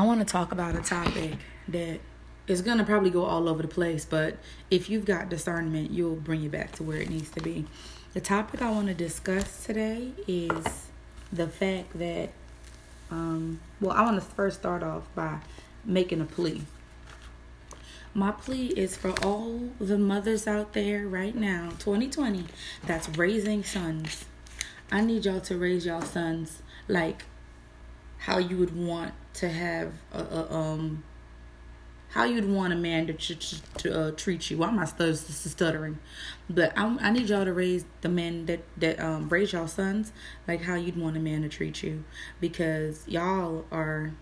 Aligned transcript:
I 0.00 0.02
want 0.02 0.20
to 0.20 0.24
talk 0.24 0.50
about 0.50 0.74
a 0.76 0.80
topic 0.80 1.32
that 1.68 2.00
is 2.46 2.62
going 2.62 2.78
to 2.78 2.84
probably 2.84 3.10
go 3.10 3.26
all 3.26 3.50
over 3.50 3.60
the 3.60 3.68
place, 3.68 4.06
but 4.06 4.38
if 4.70 4.88
you've 4.88 5.04
got 5.04 5.28
discernment, 5.28 5.90
you'll 5.90 6.16
bring 6.16 6.42
it 6.42 6.50
back 6.50 6.72
to 6.76 6.82
where 6.82 6.96
it 6.96 7.10
needs 7.10 7.28
to 7.32 7.42
be. 7.42 7.66
The 8.14 8.22
topic 8.22 8.62
I 8.62 8.70
want 8.70 8.86
to 8.86 8.94
discuss 8.94 9.66
today 9.66 10.12
is 10.26 10.86
the 11.30 11.48
fact 11.48 11.98
that, 11.98 12.30
um, 13.10 13.60
well, 13.78 13.94
I 13.94 14.00
want 14.00 14.14
to 14.14 14.22
first 14.22 14.60
start 14.60 14.82
off 14.82 15.02
by 15.14 15.40
making 15.84 16.22
a 16.22 16.24
plea. 16.24 16.62
My 18.14 18.30
plea 18.30 18.68
is 18.68 18.96
for 18.96 19.10
all 19.22 19.68
the 19.78 19.98
mothers 19.98 20.46
out 20.46 20.72
there 20.72 21.06
right 21.06 21.34
now, 21.34 21.72
2020, 21.78 22.46
that's 22.86 23.06
raising 23.18 23.62
sons. 23.64 24.24
I 24.90 25.02
need 25.02 25.26
y'all 25.26 25.40
to 25.40 25.58
raise 25.58 25.84
y'all 25.84 26.00
sons 26.00 26.62
like 26.88 27.26
how 28.20 28.38
you 28.38 28.56
would 28.56 28.74
want 28.74 29.12
to 29.40 29.48
have 29.48 29.92
a, 30.12 30.22
a 30.22 30.52
um 30.54 31.02
how 32.10 32.24
you'd 32.24 32.48
want 32.48 32.72
a 32.72 32.76
man 32.76 33.06
to 33.06 33.12
to, 33.12 33.62
to 33.78 34.00
uh, 34.00 34.10
treat 34.10 34.50
you. 34.50 34.58
Why 34.58 34.68
am 34.68 34.78
I 34.80 34.84
stuttering? 34.84 35.98
But 36.48 36.76
I, 36.76 36.96
I 37.00 37.10
need 37.10 37.28
y'all 37.28 37.44
to 37.44 37.52
raise 37.52 37.84
the 38.00 38.08
men 38.08 38.46
that 38.46 38.60
that 38.76 38.98
um, 38.98 39.28
raise 39.28 39.52
y'all 39.52 39.68
sons 39.68 40.12
like 40.48 40.62
how 40.62 40.74
you'd 40.74 40.96
want 40.96 41.16
a 41.16 41.20
man 41.20 41.42
to 41.42 41.48
treat 41.48 41.82
you, 41.82 42.04
because 42.40 43.06
y'all 43.06 43.64
are 43.70 44.12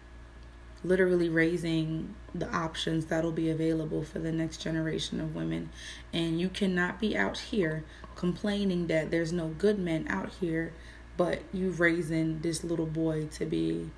literally 0.84 1.28
raising 1.28 2.14
the 2.34 2.48
options 2.54 3.06
that'll 3.06 3.32
be 3.32 3.50
available 3.50 4.04
for 4.04 4.20
the 4.20 4.30
next 4.30 4.58
generation 4.58 5.20
of 5.20 5.34
women, 5.34 5.70
and 6.12 6.38
you 6.40 6.48
cannot 6.48 7.00
be 7.00 7.16
out 7.16 7.38
here 7.38 7.82
complaining 8.14 8.86
that 8.86 9.10
there's 9.10 9.32
no 9.32 9.48
good 9.48 9.78
men 9.78 10.06
out 10.08 10.30
here, 10.40 10.72
but 11.16 11.40
you 11.52 11.70
raising 11.70 12.40
this 12.42 12.62
little 12.62 12.86
boy 12.86 13.26
to 13.26 13.44
be 13.46 13.90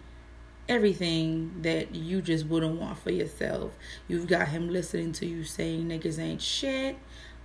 everything 0.70 1.52
that 1.62 1.94
you 1.96 2.22
just 2.22 2.46
wouldn't 2.46 2.80
want 2.80 2.96
for 2.96 3.10
yourself. 3.10 3.76
You've 4.06 4.28
got 4.28 4.48
him 4.48 4.70
listening 4.70 5.12
to 5.14 5.26
you 5.26 5.42
saying 5.42 5.88
niggas 5.88 6.18
ain't 6.18 6.40
shit. 6.40 6.96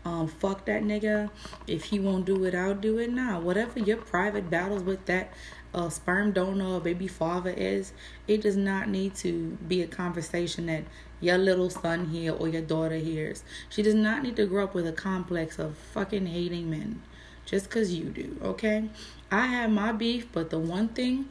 Um, 0.06 0.28
fuck 0.28 0.66
that 0.66 0.84
nigga. 0.84 1.32
If 1.66 1.86
he 1.86 2.00
won't 2.00 2.26
do 2.26 2.46
it, 2.46 2.54
I'll 2.54 2.76
do 2.76 3.00
it 3.00 3.10
now. 3.10 3.40
Whatever 3.40 3.80
your 3.80 3.98
private 3.98 4.52
battles 4.52 4.84
with 4.84 5.04
that 5.08 5.34
uh, 5.74 5.90
sperm 5.90 6.34
donor 6.34 6.76
or 6.76 6.80
baby 6.80 7.08
father 7.08 7.50
is, 7.50 7.94
it 8.28 8.42
does 8.42 8.56
not 8.56 8.88
need 8.90 9.16
to 9.16 9.58
be 9.68 9.82
a 9.82 9.88
conversation 9.88 10.68
that 10.68 10.84
your 11.20 11.40
little 11.40 11.72
son 11.72 12.10
here 12.10 12.32
or 12.32 12.48
your 12.48 12.62
daughter 12.62 12.98
hears. 12.98 13.44
She 13.70 13.82
does 13.82 13.96
not 13.96 14.22
need 14.22 14.36
to 14.36 14.46
grow 14.46 14.66
up 14.66 14.76
with 14.76 14.86
a 14.86 14.92
complex 14.92 15.58
of 15.58 15.76
fucking 15.76 16.28
hating 16.28 16.70
men 16.70 17.02
just 17.46 17.66
because 17.66 17.92
you 17.92 18.06
do, 18.06 18.38
okay? 18.44 18.90
I 19.32 19.48
have 19.48 19.72
my 19.72 19.92
beef, 19.92 20.32
but 20.32 20.52
the 20.52 20.60
one 20.60 20.90
thing 20.90 21.30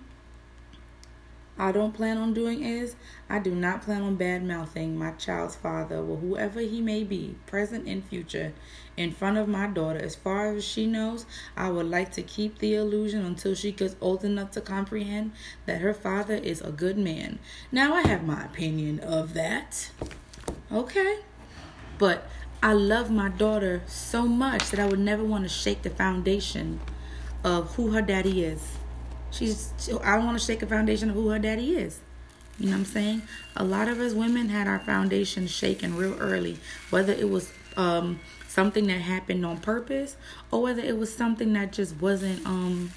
I 1.57 1.71
don't 1.71 1.95
plan 1.95 2.19
on 2.19 2.35
doing 2.35 2.65
is 2.65 2.97
I 3.31 3.39
do 3.39 3.55
not 3.55 3.83
plan 3.83 4.03
on 4.03 4.17
bad 4.17 4.45
mouthing 4.45 4.99
my 4.99 5.13
child's 5.13 5.55
father 5.55 5.97
or 5.97 6.17
whoever 6.17 6.61
he 6.61 6.81
may 6.81 7.05
be, 7.05 7.37
present 7.47 7.87
and 7.87 8.05
future, 8.05 8.53
in 8.97 9.13
front 9.13 9.39
of 9.39 9.47
my 9.47 9.69
daughter. 9.69 9.99
As 9.99 10.17
far 10.17 10.53
as 10.53 10.65
she 10.65 10.87
knows, 10.87 11.27
I 11.57 11.71
would 11.71 11.89
like 11.89 12.11
to 12.13 12.23
keep 12.23 12.59
the 12.59 12.75
illusion 12.75 13.25
until 13.25 13.55
she 13.55 13.71
gets 13.71 13.95
old 14.01 14.25
enough 14.25 14.51
to 14.53 14.61
comprehend 14.61 15.33
that 15.67 15.81
her 15.81 15.95
father 15.95 16.35
is 16.35 16.61
a 16.61 16.73
good 16.73 16.99
man. 16.99 17.39
Now, 17.71 17.95
I 17.95 18.03
have 18.03 18.25
my 18.25 18.45
opinion 18.45 18.99
of 19.01 19.35
that. 19.35 19.91
Okay? 20.73 21.21
But 21.99 22.27
I 22.63 22.73
love 22.73 23.11
my 23.11 23.29
daughter 23.29 23.83
so 23.87 24.27
much 24.27 24.71
that 24.71 24.81
I 24.81 24.87
would 24.87 24.99
never 24.99 25.23
want 25.23 25.45
to 25.45 25.49
shake 25.49 25.83
the 25.83 25.91
foundation 25.91 26.81
of 27.45 27.77
who 27.77 27.93
her 27.93 28.03
daddy 28.03 28.43
is. 28.43 28.79
She's 29.35 29.73
I 30.03 30.17
don't 30.17 30.27
want 30.27 30.39
to 30.39 30.45
shake 30.45 30.63
a 30.63 30.67
foundation 30.67 31.11
of 31.11 31.17
who 31.17 31.29
her 31.29 31.39
daddy 31.39 31.77
is. 31.77 32.01
You 32.59 32.67
know 32.67 32.73
what 32.73 32.79
I'm 32.79 32.85
saying? 32.85 33.23
A 33.57 33.65
lot 33.65 33.89
of 33.89 33.99
us 33.99 34.13
women 34.13 34.49
had 34.49 34.69
our 34.69 34.79
foundation 34.79 35.49
shaken 35.49 35.97
real 35.97 36.17
early, 36.21 36.59
whether 36.91 37.13
it 37.13 37.29
was 37.29 37.53
um, 37.77 38.21
something 38.47 38.87
that 38.87 39.01
happened 39.01 39.45
on 39.45 39.59
purpose 39.59 40.17
or 40.53 40.63
whether 40.63 40.81
it 40.81 40.97
was 40.97 41.15
something 41.15 41.53
that 41.55 41.73
just 41.73 42.01
wasn't 42.01 42.47
um, 42.47 42.93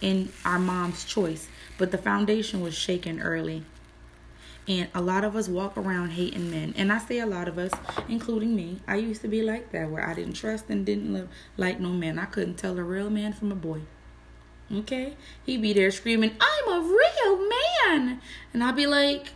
in 0.00 0.30
our 0.46 0.58
mom's 0.58 1.04
choice. 1.04 1.46
But 1.76 1.90
the 1.90 1.98
foundation 1.98 2.62
was 2.62 2.74
shaken 2.74 3.20
early. 3.20 3.64
And 4.66 4.88
a 4.94 5.00
lot 5.00 5.24
of 5.24 5.36
us 5.36 5.48
walk 5.48 5.76
around 5.76 6.10
hating 6.10 6.50
men. 6.50 6.74
And 6.76 6.92
I 6.92 6.98
say 6.98 7.18
a 7.18 7.26
lot 7.26 7.48
of 7.48 7.58
us, 7.58 7.72
including 8.08 8.54
me. 8.54 8.78
I 8.86 8.96
used 8.96 9.20
to 9.22 9.28
be 9.28 9.42
like 9.42 9.72
that, 9.72 9.90
where 9.90 10.06
I 10.06 10.14
didn't 10.14 10.34
trust 10.34 10.66
and 10.68 10.86
didn't 10.86 11.12
love, 11.12 11.28
like 11.56 11.80
no 11.80 11.88
man. 11.88 12.18
I 12.18 12.26
couldn't 12.26 12.54
tell 12.54 12.78
a 12.78 12.82
real 12.82 13.10
man 13.10 13.32
from 13.32 13.50
a 13.52 13.56
boy. 13.56 13.80
Okay? 14.72 15.16
He'd 15.44 15.62
be 15.62 15.72
there 15.72 15.90
screaming, 15.90 16.36
I'm 16.40 16.72
a 16.72 16.80
real 16.80 17.48
man. 17.48 18.20
And 18.52 18.62
I'd 18.62 18.76
be 18.76 18.86
like, 18.86 19.32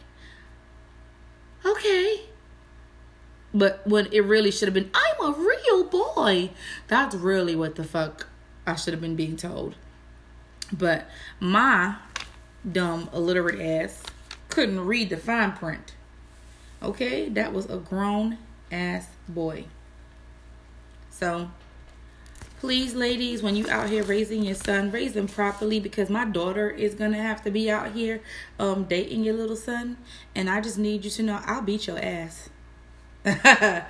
okay. 1.64 2.22
But 3.52 3.86
when 3.86 4.06
it 4.12 4.20
really 4.20 4.50
should 4.50 4.68
have 4.68 4.74
been, 4.74 4.90
I'm 4.94 5.34
a 5.34 5.38
real 5.38 5.84
boy. 5.84 6.50
That's 6.88 7.14
really 7.14 7.56
what 7.56 7.76
the 7.76 7.84
fuck 7.84 8.28
I 8.66 8.74
should 8.74 8.94
have 8.94 9.00
been 9.00 9.16
being 9.16 9.36
told. 9.36 9.76
But 10.72 11.08
my 11.40 11.96
dumb, 12.70 13.10
illiterate 13.12 13.60
ass 13.60 14.02
couldn't 14.48 14.80
read 14.80 15.10
the 15.10 15.16
fine 15.16 15.52
print. 15.52 15.94
Okay? 16.82 17.28
That 17.28 17.52
was 17.52 17.66
a 17.66 17.76
grown 17.76 18.38
ass 18.70 19.08
boy. 19.28 19.66
So 21.10 21.50
please 22.64 22.94
ladies 22.94 23.42
when 23.42 23.54
you 23.54 23.68
out 23.68 23.90
here 23.90 24.02
raising 24.04 24.42
your 24.42 24.54
son 24.54 24.90
raise 24.90 25.14
him 25.14 25.28
properly 25.28 25.78
because 25.78 26.08
my 26.08 26.24
daughter 26.24 26.70
is 26.70 26.94
gonna 26.94 27.22
have 27.22 27.44
to 27.44 27.50
be 27.50 27.70
out 27.70 27.92
here 27.92 28.22
um 28.58 28.84
dating 28.84 29.22
your 29.22 29.34
little 29.34 29.54
son. 29.54 29.98
And 30.34 30.48
i 30.48 30.62
just 30.62 30.78
need 30.78 31.04
you 31.04 31.10
to 31.10 31.22
know 31.22 31.42
i'll 31.44 31.60
beat 31.60 31.86
your 31.86 31.98
ass. 31.98 32.48
I 33.26 33.84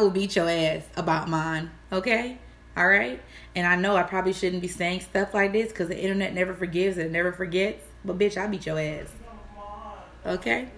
will 0.00 0.10
beat 0.10 0.34
your 0.34 0.50
ass 0.50 0.82
about 0.96 1.28
mine 1.28 1.70
okay? 1.92 2.38
All 2.76 2.88
right? 2.88 3.22
And 3.54 3.68
i 3.68 3.76
know 3.76 3.94
i 3.94 4.02
probably 4.02 4.32
shouldn't 4.32 4.62
be 4.62 4.68
saying 4.68 5.02
stuff 5.02 5.32
like 5.32 5.52
this 5.52 5.68
because 5.68 5.86
the 5.86 5.96
internet 5.96 6.34
never 6.34 6.54
forgives 6.54 6.98
and 6.98 7.12
never 7.12 7.30
forgets 7.30 7.84
but 8.04 8.18
bitch 8.18 8.36
i 8.36 8.48
beat 8.48 8.66
your 8.66 8.80
ass. 8.80 9.12
Okay 10.26 10.70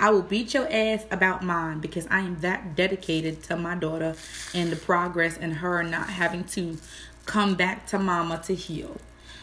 I 0.00 0.10
will 0.10 0.22
beat 0.22 0.54
your 0.54 0.68
ass 0.70 1.04
about 1.10 1.42
mine 1.42 1.80
because 1.80 2.06
I 2.10 2.20
am 2.20 2.40
that 2.40 2.76
dedicated 2.76 3.42
to 3.44 3.56
my 3.56 3.74
daughter 3.74 4.14
and 4.54 4.70
the 4.70 4.76
progress 4.76 5.36
and 5.36 5.54
her 5.54 5.82
not 5.82 6.10
having 6.10 6.44
to 6.44 6.78
come 7.26 7.56
back 7.56 7.86
to 7.88 7.98
mama 7.98 8.40
to 8.44 8.54
heal. 8.54 8.96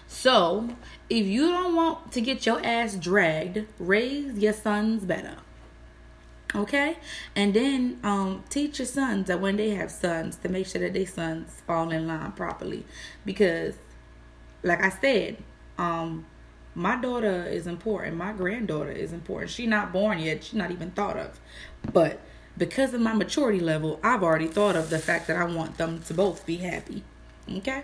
So, 0.08 0.70
if 1.10 1.26
you 1.26 1.52
don't 1.52 1.76
want 1.76 2.12
to 2.14 2.22
get 2.22 2.46
your 2.46 2.66
ass 2.66 2.96
dragged, 2.96 3.66
raise 3.80 4.38
your 4.38 4.54
sons 4.54 5.04
better. 5.04 5.38
Okay? 6.54 6.98
And 7.36 7.54
then 7.54 8.00
um 8.04 8.44
teach 8.50 8.80
your 8.80 8.86
sons 8.86 9.28
that 9.28 9.42
when 9.42 9.58
they 9.58 9.72
have 9.72 9.92
sons 9.92 10.38
to 10.38 10.50
make 10.50 10.68
sure 10.68 10.82
that 10.82 10.94
their 10.94 11.06
sons 11.06 11.62
fall 11.68 11.92
in 11.92 12.08
line 12.08 12.32
properly 12.32 12.86
because 13.26 13.76
like 14.64 14.82
I 14.82 14.90
said, 14.90 15.38
um 15.78 16.26
my 16.76 16.98
daughter 16.98 17.46
is 17.46 17.68
important. 17.68 18.18
My 18.18 18.34
granddaughter 18.34 18.92
is 18.92 19.14
important. 19.14 19.52
She's 19.52 19.70
not 19.70 19.94
born 19.94 20.20
yet. 20.20 20.44
She's 20.44 20.54
not 20.54 20.72
even 20.72 20.92
thought 20.92 21.18
of. 21.18 21.40
But 21.92 22.20
because 22.58 22.94
of 22.94 23.02
my 23.02 23.14
maturity 23.14 23.62
level, 23.62 24.00
I've 24.04 24.24
already 24.24 24.48
thought 24.48 24.76
of 24.76 24.90
the 24.90 25.00
fact 25.00 25.28
that 25.28 25.38
I 25.38 25.46
want 25.46 25.78
them 25.78 26.02
to 26.04 26.14
both 26.14 26.46
be 26.46 26.58
happy. 26.58 27.04
Okay? 27.50 27.84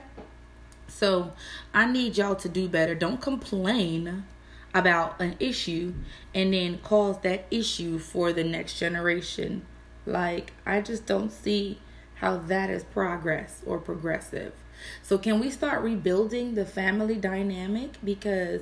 So 0.88 1.32
I 1.74 1.86
need 1.86 2.18
y'all 2.18 2.36
to 2.36 2.50
do 2.50 2.68
better. 2.68 2.94
Don't 2.94 3.22
complain 3.22 4.26
about 4.74 5.20
an 5.20 5.36
issue 5.40 5.94
and 6.34 6.54
then 6.54 6.80
cause 6.80 7.20
that 7.22 7.46
issue 7.50 7.98
for 7.98 8.34
the 8.34 8.44
next 8.44 8.78
generation. 8.78 9.66
Like, 10.06 10.54
I 10.66 10.82
just 10.82 11.06
don't 11.06 11.32
see 11.32 11.80
how 12.16 12.38
that 12.38 12.70
is 12.70 12.84
progress 12.84 13.62
or 13.66 13.80
progressive. 13.80 14.54
So, 15.02 15.18
can 15.18 15.40
we 15.40 15.50
start 15.50 15.84
rebuilding 15.84 16.56
the 16.56 16.66
family 16.66 17.16
dynamic? 17.16 17.94
Because 18.04 18.62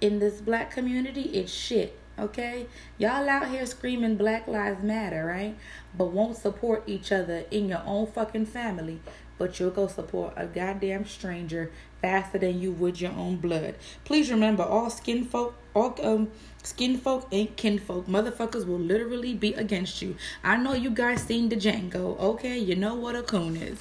in 0.00 0.18
this 0.18 0.40
black 0.40 0.70
community, 0.70 1.22
it's 1.22 1.52
shit. 1.52 1.98
Okay, 2.16 2.66
y'all 2.96 3.28
out 3.28 3.48
here 3.48 3.66
screaming 3.66 4.14
Black 4.14 4.46
Lives 4.46 4.84
Matter, 4.84 5.24
right? 5.24 5.56
But 5.98 6.12
won't 6.12 6.36
support 6.36 6.84
each 6.86 7.10
other 7.10 7.44
in 7.50 7.68
your 7.68 7.82
own 7.84 8.06
fucking 8.06 8.46
family. 8.46 9.00
But 9.36 9.58
you'll 9.58 9.70
go 9.70 9.88
support 9.88 10.34
a 10.36 10.46
goddamn 10.46 11.06
stranger 11.06 11.72
faster 12.04 12.36
than 12.36 12.60
you 12.60 12.70
would 12.70 13.00
your 13.00 13.12
own 13.12 13.36
blood. 13.36 13.74
Please 14.04 14.30
remember, 14.30 14.62
all 14.62 14.90
skin 14.90 15.24
folk, 15.24 15.54
all 15.72 15.96
um 16.02 16.30
skin 16.62 16.98
folk 16.98 17.26
ain't 17.32 17.56
kinfolk. 17.56 18.06
Motherfuckers 18.06 18.66
will 18.66 18.78
literally 18.78 19.32
be 19.32 19.54
against 19.54 20.02
you. 20.02 20.14
I 20.42 20.58
know 20.58 20.74
you 20.74 20.90
guys 20.90 21.22
seen 21.22 21.48
the 21.48 21.56
Django. 21.56 22.20
Okay, 22.20 22.58
you 22.58 22.76
know 22.76 22.94
what 22.94 23.16
a 23.16 23.22
coon 23.22 23.56
is. 23.56 23.78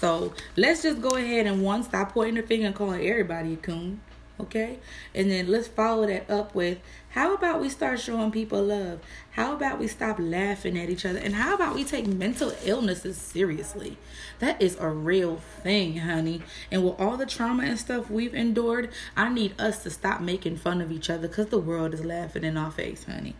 So 0.00 0.32
let's 0.56 0.82
just 0.84 1.02
go 1.02 1.16
ahead 1.16 1.46
and 1.46 1.62
one 1.62 1.82
stop 1.82 2.12
pointing 2.12 2.36
the 2.36 2.42
finger 2.42 2.68
and 2.68 2.74
calling 2.74 3.06
everybody 3.06 3.52
a 3.52 3.56
coon. 3.56 4.00
Okay? 4.40 4.78
And 5.14 5.30
then 5.30 5.46
let's 5.48 5.68
follow 5.68 6.06
that 6.06 6.30
up 6.30 6.54
with 6.54 6.78
how 7.10 7.32
about 7.32 7.62
we 7.62 7.70
start 7.70 7.98
showing 7.98 8.30
people 8.30 8.62
love? 8.62 9.00
How 9.36 9.52
about 9.52 9.78
we 9.78 9.86
stop 9.86 10.16
laughing 10.18 10.78
at 10.78 10.88
each 10.88 11.04
other? 11.04 11.18
And 11.18 11.34
how 11.34 11.54
about 11.54 11.74
we 11.74 11.84
take 11.84 12.06
mental 12.06 12.54
illnesses 12.64 13.18
seriously? 13.18 13.98
That 14.38 14.62
is 14.62 14.78
a 14.80 14.88
real 14.88 15.36
thing, 15.62 15.98
honey. 15.98 16.40
And 16.70 16.82
with 16.82 16.98
all 16.98 17.18
the 17.18 17.26
trauma 17.26 17.64
and 17.64 17.78
stuff 17.78 18.10
we've 18.10 18.34
endured, 18.34 18.90
I 19.14 19.28
need 19.28 19.52
us 19.60 19.82
to 19.82 19.90
stop 19.90 20.22
making 20.22 20.56
fun 20.56 20.80
of 20.80 20.90
each 20.90 21.10
other 21.10 21.28
because 21.28 21.48
the 21.48 21.58
world 21.58 21.92
is 21.92 22.02
laughing 22.02 22.44
in 22.44 22.56
our 22.56 22.70
face, 22.70 23.04
honey. 23.04 23.34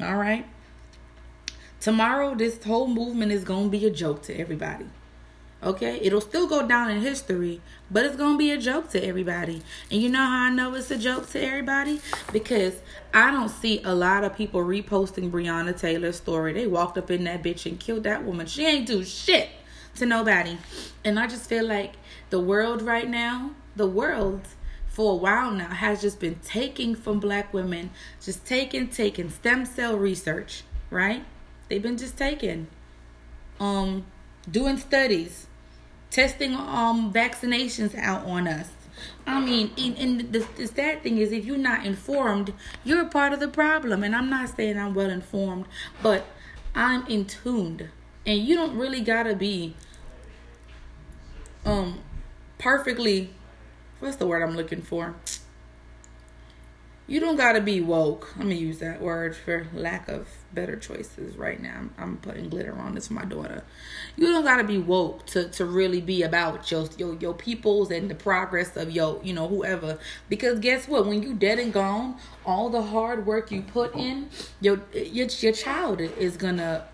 All 0.00 0.16
right? 0.16 0.46
Tomorrow, 1.80 2.34
this 2.34 2.64
whole 2.64 2.88
movement 2.88 3.30
is 3.30 3.44
going 3.44 3.64
to 3.64 3.70
be 3.70 3.84
a 3.84 3.90
joke 3.90 4.22
to 4.22 4.34
everybody. 4.34 4.86
Okay, 5.66 5.98
it'll 6.00 6.20
still 6.20 6.46
go 6.46 6.64
down 6.64 6.92
in 6.92 7.00
history, 7.00 7.60
but 7.90 8.04
it's 8.04 8.14
gonna 8.14 8.38
be 8.38 8.52
a 8.52 8.56
joke 8.56 8.88
to 8.90 9.04
everybody. 9.04 9.62
And 9.90 10.00
you 10.00 10.08
know 10.08 10.20
how 10.24 10.44
I 10.44 10.50
know 10.50 10.72
it's 10.76 10.92
a 10.92 10.96
joke 10.96 11.28
to 11.30 11.42
everybody? 11.42 12.00
Because 12.32 12.74
I 13.12 13.32
don't 13.32 13.48
see 13.48 13.82
a 13.82 13.92
lot 13.92 14.22
of 14.22 14.36
people 14.36 14.60
reposting 14.60 15.28
Breonna 15.32 15.76
Taylor's 15.76 16.14
story. 16.14 16.52
They 16.52 16.68
walked 16.68 16.96
up 16.96 17.10
in 17.10 17.24
that 17.24 17.42
bitch 17.42 17.66
and 17.66 17.80
killed 17.80 18.04
that 18.04 18.22
woman. 18.22 18.46
She 18.46 18.64
ain't 18.64 18.86
do 18.86 19.04
shit 19.04 19.48
to 19.96 20.06
nobody. 20.06 20.56
And 21.04 21.18
I 21.18 21.26
just 21.26 21.48
feel 21.48 21.66
like 21.66 21.94
the 22.30 22.38
world 22.38 22.80
right 22.80 23.08
now, 23.08 23.50
the 23.74 23.88
world 23.88 24.42
for 24.86 25.14
a 25.14 25.16
while 25.16 25.50
now 25.50 25.70
has 25.70 26.00
just 26.00 26.20
been 26.20 26.38
taking 26.44 26.94
from 26.94 27.18
black 27.18 27.52
women, 27.52 27.90
just 28.22 28.46
taking, 28.46 28.86
taking 28.86 29.30
stem 29.30 29.66
cell 29.66 29.96
research, 29.96 30.62
right? 30.90 31.24
They've 31.68 31.82
been 31.82 31.98
just 31.98 32.16
taking. 32.16 32.68
Um 33.58 34.06
doing 34.50 34.76
studies, 34.76 35.46
testing 36.10 36.54
um 36.54 37.12
vaccinations 37.12 37.96
out 37.96 38.24
on 38.24 38.46
us. 38.48 38.70
I 39.26 39.40
mean, 39.40 39.72
and, 39.76 40.32
the, 40.32 40.46
the 40.56 40.66
sad 40.66 41.02
thing 41.02 41.18
is, 41.18 41.30
if 41.32 41.44
you're 41.44 41.58
not 41.58 41.84
informed, 41.84 42.54
you're 42.84 43.02
a 43.02 43.08
part 43.08 43.32
of 43.32 43.40
the 43.40 43.48
problem. 43.48 44.02
And 44.02 44.16
I'm 44.16 44.30
not 44.30 44.48
saying 44.56 44.78
I'm 44.78 44.94
well 44.94 45.10
informed, 45.10 45.66
but 46.02 46.24
I'm 46.74 47.06
in 47.06 47.26
tuned. 47.26 47.88
And 48.24 48.40
you 48.40 48.54
don't 48.54 48.76
really 48.76 49.00
gotta 49.00 49.34
be 49.34 49.74
um 51.64 52.00
perfectly. 52.58 53.30
What's 53.98 54.16
the 54.16 54.26
word 54.26 54.42
I'm 54.42 54.56
looking 54.56 54.82
for? 54.82 55.14
You 57.08 57.20
don't 57.20 57.36
gotta 57.36 57.60
be 57.60 57.80
woke. 57.80 58.34
Let 58.36 58.46
me 58.46 58.56
use 58.56 58.78
that 58.78 59.00
word 59.00 59.36
for 59.36 59.68
lack 59.72 60.08
of 60.08 60.28
better 60.52 60.76
choices 60.76 61.36
right 61.36 61.60
now. 61.60 61.76
I'm, 61.76 61.94
I'm, 61.98 62.16
putting 62.16 62.48
glitter 62.48 62.74
on 62.74 62.94
this 62.94 63.06
for 63.06 63.14
my 63.14 63.24
daughter. 63.24 63.62
You 64.16 64.26
don't 64.26 64.44
gotta 64.44 64.64
be 64.64 64.78
woke 64.78 65.24
to, 65.26 65.48
to 65.50 65.64
really 65.64 66.00
be 66.00 66.22
about 66.22 66.68
your, 66.70 66.88
your 66.98 67.14
your 67.14 67.34
peoples 67.34 67.92
and 67.92 68.10
the 68.10 68.16
progress 68.16 68.76
of 68.76 68.90
your 68.90 69.20
you 69.22 69.32
know 69.32 69.46
whoever. 69.46 69.98
Because 70.28 70.58
guess 70.58 70.88
what? 70.88 71.06
When 71.06 71.22
you 71.22 71.34
dead 71.34 71.60
and 71.60 71.72
gone, 71.72 72.16
all 72.44 72.70
the 72.70 72.82
hard 72.82 73.24
work 73.24 73.52
you 73.52 73.62
put 73.62 73.94
in, 73.94 74.28
your 74.60 74.80
your 74.92 75.28
your 75.28 75.52
child 75.52 76.00
is 76.00 76.36
gonna 76.36 76.86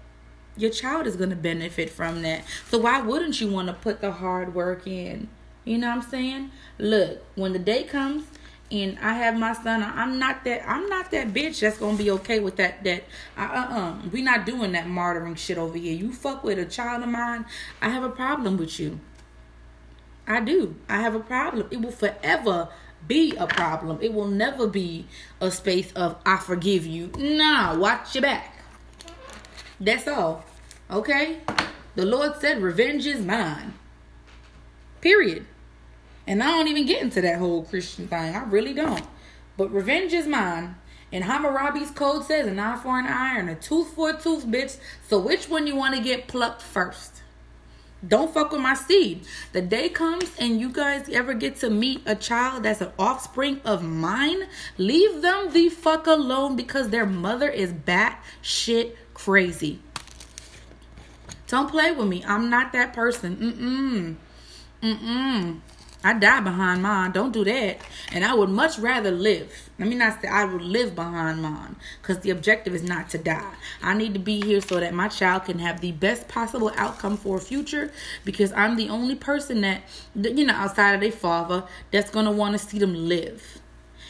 your 0.58 0.70
child 0.70 1.06
is 1.06 1.16
gonna 1.16 1.36
benefit 1.36 1.88
from 1.88 2.20
that. 2.22 2.44
So 2.68 2.78
why 2.78 3.00
wouldn't 3.00 3.40
you 3.40 3.48
want 3.48 3.68
to 3.68 3.74
put 3.74 4.02
the 4.02 4.12
hard 4.12 4.54
work 4.54 4.86
in? 4.86 5.28
You 5.64 5.78
know 5.78 5.88
what 5.88 6.04
I'm 6.04 6.10
saying? 6.10 6.50
Look, 6.78 7.22
when 7.34 7.52
the 7.52 7.58
day 7.58 7.84
comes 7.84 8.24
and 8.72 8.98
I 9.00 9.12
have 9.12 9.36
my 9.36 9.52
son, 9.52 9.82
I'm 9.82 10.18
not 10.18 10.44
that 10.44 10.66
I'm 10.66 10.88
not 10.88 11.10
that 11.10 11.28
bitch 11.28 11.60
that's 11.60 11.78
gonna 11.78 11.98
be 11.98 12.10
okay 12.12 12.40
with 12.40 12.56
that 12.56 12.82
that 12.84 13.04
uh 13.36 13.42
uh 13.42 13.74
uh 13.74 13.96
we 14.10 14.22
not 14.22 14.46
doing 14.46 14.72
that 14.72 14.86
martyring 14.86 15.36
shit 15.36 15.58
over 15.58 15.76
here. 15.76 15.94
You 15.94 16.12
fuck 16.12 16.42
with 16.42 16.58
a 16.58 16.64
child 16.64 17.02
of 17.02 17.10
mine, 17.10 17.44
I 17.82 17.90
have 17.90 18.02
a 18.02 18.08
problem 18.08 18.56
with 18.56 18.80
you. 18.80 18.98
I 20.26 20.40
do. 20.40 20.76
I 20.88 21.02
have 21.02 21.14
a 21.14 21.20
problem. 21.20 21.68
It 21.70 21.82
will 21.82 21.92
forever 21.92 22.68
be 23.06 23.36
a 23.36 23.46
problem. 23.46 23.98
It 24.00 24.14
will 24.14 24.28
never 24.28 24.66
be 24.66 25.06
a 25.40 25.50
space 25.50 25.92
of 25.92 26.16
I 26.24 26.38
forgive 26.38 26.86
you. 26.86 27.10
Nah, 27.18 27.76
watch 27.76 28.14
your 28.14 28.22
back. 28.22 28.56
That's 29.80 30.08
all. 30.08 30.44
Okay? 30.90 31.40
The 31.94 32.06
Lord 32.06 32.40
said 32.40 32.62
revenge 32.62 33.06
is 33.06 33.20
mine. 33.20 33.74
Period. 35.00 35.44
And 36.26 36.42
I 36.42 36.46
don't 36.46 36.68
even 36.68 36.86
get 36.86 37.02
into 37.02 37.20
that 37.20 37.38
whole 37.38 37.64
Christian 37.64 38.08
thing. 38.08 38.36
I 38.36 38.44
really 38.44 38.72
don't. 38.72 39.04
But 39.56 39.72
revenge 39.72 40.12
is 40.12 40.26
mine. 40.26 40.76
And 41.12 41.24
Hammurabi's 41.24 41.90
code 41.90 42.24
says 42.24 42.46
an 42.46 42.58
eye 42.58 42.76
for 42.76 42.98
an 42.98 43.06
eye 43.06 43.38
and 43.38 43.50
a 43.50 43.54
tooth 43.54 43.94
for 43.94 44.10
a 44.10 44.16
tooth, 44.16 44.46
bitch. 44.46 44.78
So 45.08 45.18
which 45.18 45.48
one 45.48 45.66
you 45.66 45.76
want 45.76 45.94
to 45.94 46.02
get 46.02 46.26
plucked 46.26 46.62
first? 46.62 47.22
Don't 48.06 48.32
fuck 48.34 48.50
with 48.50 48.60
my 48.60 48.74
seed. 48.74 49.24
The 49.52 49.62
day 49.62 49.88
comes 49.88 50.32
and 50.38 50.58
you 50.58 50.70
guys 50.70 51.08
ever 51.08 51.34
get 51.34 51.56
to 51.56 51.70
meet 51.70 52.02
a 52.04 52.16
child 52.16 52.64
that's 52.64 52.80
an 52.80 52.90
offspring 52.98 53.60
of 53.64 53.82
mine, 53.82 54.48
leave 54.76 55.22
them 55.22 55.52
the 55.52 55.68
fuck 55.68 56.06
alone 56.08 56.56
because 56.56 56.88
their 56.88 57.06
mother 57.06 57.48
is 57.48 57.72
bat 57.72 58.22
shit 58.40 58.96
crazy. 59.14 59.80
Don't 61.46 61.70
play 61.70 61.92
with 61.92 62.08
me. 62.08 62.24
I'm 62.26 62.50
not 62.50 62.72
that 62.72 62.92
person. 62.92 63.36
Mm-mm. 63.36 64.16
Mm-mm. 64.82 65.60
I 66.04 66.14
die 66.14 66.40
behind 66.40 66.82
mine. 66.82 67.12
Don't 67.12 67.32
do 67.32 67.44
that. 67.44 67.78
And 68.10 68.24
I 68.24 68.34
would 68.34 68.48
much 68.48 68.78
rather 68.78 69.10
live. 69.10 69.70
Let 69.78 69.88
me 69.88 69.94
not 69.94 70.20
say 70.20 70.28
I 70.28 70.44
would 70.44 70.62
live 70.62 70.94
behind 70.94 71.42
mine 71.42 71.76
because 72.00 72.20
the 72.20 72.30
objective 72.30 72.74
is 72.74 72.82
not 72.82 73.10
to 73.10 73.18
die. 73.18 73.54
I 73.82 73.94
need 73.94 74.14
to 74.14 74.20
be 74.20 74.40
here 74.40 74.60
so 74.60 74.80
that 74.80 74.94
my 74.94 75.08
child 75.08 75.44
can 75.44 75.58
have 75.60 75.80
the 75.80 75.92
best 75.92 76.26
possible 76.28 76.72
outcome 76.76 77.16
for 77.16 77.36
a 77.36 77.40
future 77.40 77.92
because 78.24 78.52
I'm 78.52 78.76
the 78.76 78.88
only 78.88 79.14
person 79.14 79.60
that, 79.60 79.82
you 80.14 80.44
know, 80.44 80.54
outside 80.54 80.94
of 80.94 81.00
their 81.00 81.12
father 81.12 81.64
that's 81.92 82.10
going 82.10 82.26
to 82.26 82.32
want 82.32 82.52
to 82.52 82.58
see 82.58 82.78
them 82.78 83.08
live. 83.08 83.60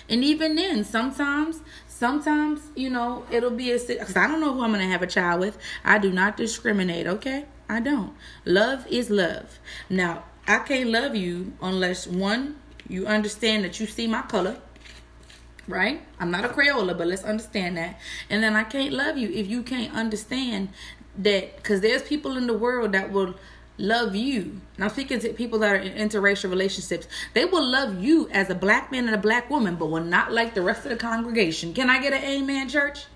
And 0.09 0.25
even 0.25 0.57
then, 0.57 0.85
sometimes, 0.85 1.61
sometimes, 1.89 2.61
you 2.75 2.91
know, 2.91 3.25
it'll 3.31 3.51
be 3.51 3.71
a, 3.73 3.79
because 3.79 4.17
I 4.17 4.27
don't 4.27 4.41
know 4.41 4.53
who 4.53 4.63
I'm 4.63 4.73
to 4.73 4.81
have 4.81 5.03
a 5.03 5.07
child 5.07 5.41
with. 5.41 5.59
I 5.85 5.99
do 5.99 6.11
not 6.11 6.37
discriminate, 6.37 7.07
okay? 7.07 7.47
I 7.69 7.81
don't. 7.81 8.15
Love 8.45 8.87
is 8.89 9.09
love. 9.09 9.59
Now, 9.89 10.25
I 10.47 10.59
can't 10.59 10.91
love 10.91 11.15
you 11.15 11.53
unless 11.63 12.07
one, 12.07 12.57
you 12.89 13.07
understand 13.07 13.65
that 13.65 13.79
you 13.81 13.87
see 13.87 14.07
my 14.07 14.23
color. 14.23 14.59
Right? 15.69 16.03
I'm 16.19 16.31
not 16.31 16.45
a 16.45 16.49
Crayola, 16.49 16.99
but 16.99 17.07
let's 17.07 17.23
understand 17.23 17.77
that. 17.77 17.99
And 18.29 18.43
then 18.43 18.57
I 18.57 18.65
can't 18.65 18.93
love 18.93 19.17
you 19.17 19.31
if 19.31 19.47
you 19.47 19.63
can't 19.63 19.95
understand 19.95 20.71
that 21.19 21.57
because 21.57 21.81
there's 21.81 22.03
people 22.03 22.37
in 22.37 22.47
the 22.47 22.57
world 22.57 22.93
that 22.93 23.13
will 23.13 23.35
love 23.79 24.15
you. 24.15 24.61
Now 24.77 24.89
speaking 24.89 25.21
to 25.21 25.33
people 25.33 25.61
that 25.61 25.73
are 25.73 25.77
in 25.77 26.09
interracial 26.09 26.51
relationships, 26.51 27.07
they 27.35 27.45
will 27.45 27.65
love 27.65 28.03
you 28.03 28.29
as 28.31 28.51
a 28.51 28.55
black 28.55 28.91
man 28.91 29.07
and 29.07 29.15
a 29.15 29.19
black 29.19 29.49
woman, 29.49 29.77
but 29.77 29.87
will 29.87 30.05
not 30.05 30.33
like 30.33 30.55
the 30.55 30.63
rest 30.63 30.85
of 30.85 30.91
the 30.91 30.97
congregation. 30.97 31.73
Can 31.75 31.89
I 31.89 32.01
get 32.01 32.13
an 32.13 32.25
amen, 32.25 32.69
church? 32.69 33.07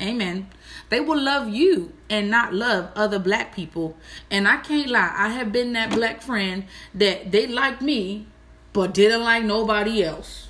Amen. 0.00 0.48
They 0.90 1.00
will 1.00 1.20
love 1.20 1.48
you 1.48 1.92
and 2.08 2.30
not 2.30 2.54
love 2.54 2.90
other 2.94 3.18
black 3.18 3.54
people. 3.54 3.96
And 4.30 4.48
I 4.48 4.58
can't 4.58 4.88
lie, 4.88 5.12
I 5.14 5.28
have 5.30 5.52
been 5.52 5.72
that 5.74 5.90
black 5.90 6.22
friend 6.22 6.64
that 6.94 7.30
they 7.30 7.46
liked 7.46 7.82
me 7.82 8.26
but 8.72 8.94
didn't 8.94 9.22
like 9.22 9.44
nobody 9.44 10.02
else. 10.02 10.48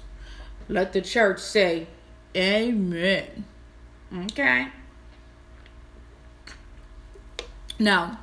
Let 0.68 0.92
the 0.92 1.00
church 1.00 1.38
say, 1.40 1.86
Amen. 2.36 3.44
Okay. 4.14 4.68
Now, 7.78 8.20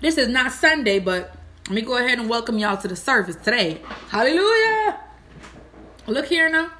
this 0.00 0.18
is 0.18 0.28
not 0.28 0.52
Sunday, 0.52 0.98
but 0.98 1.34
let 1.68 1.74
me 1.74 1.82
go 1.82 1.96
ahead 1.96 2.18
and 2.18 2.28
welcome 2.28 2.58
y'all 2.58 2.76
to 2.76 2.88
the 2.88 2.96
service 2.96 3.36
today. 3.36 3.80
Hallelujah. 4.08 5.00
Look 6.06 6.26
here 6.26 6.50
now. 6.50 6.70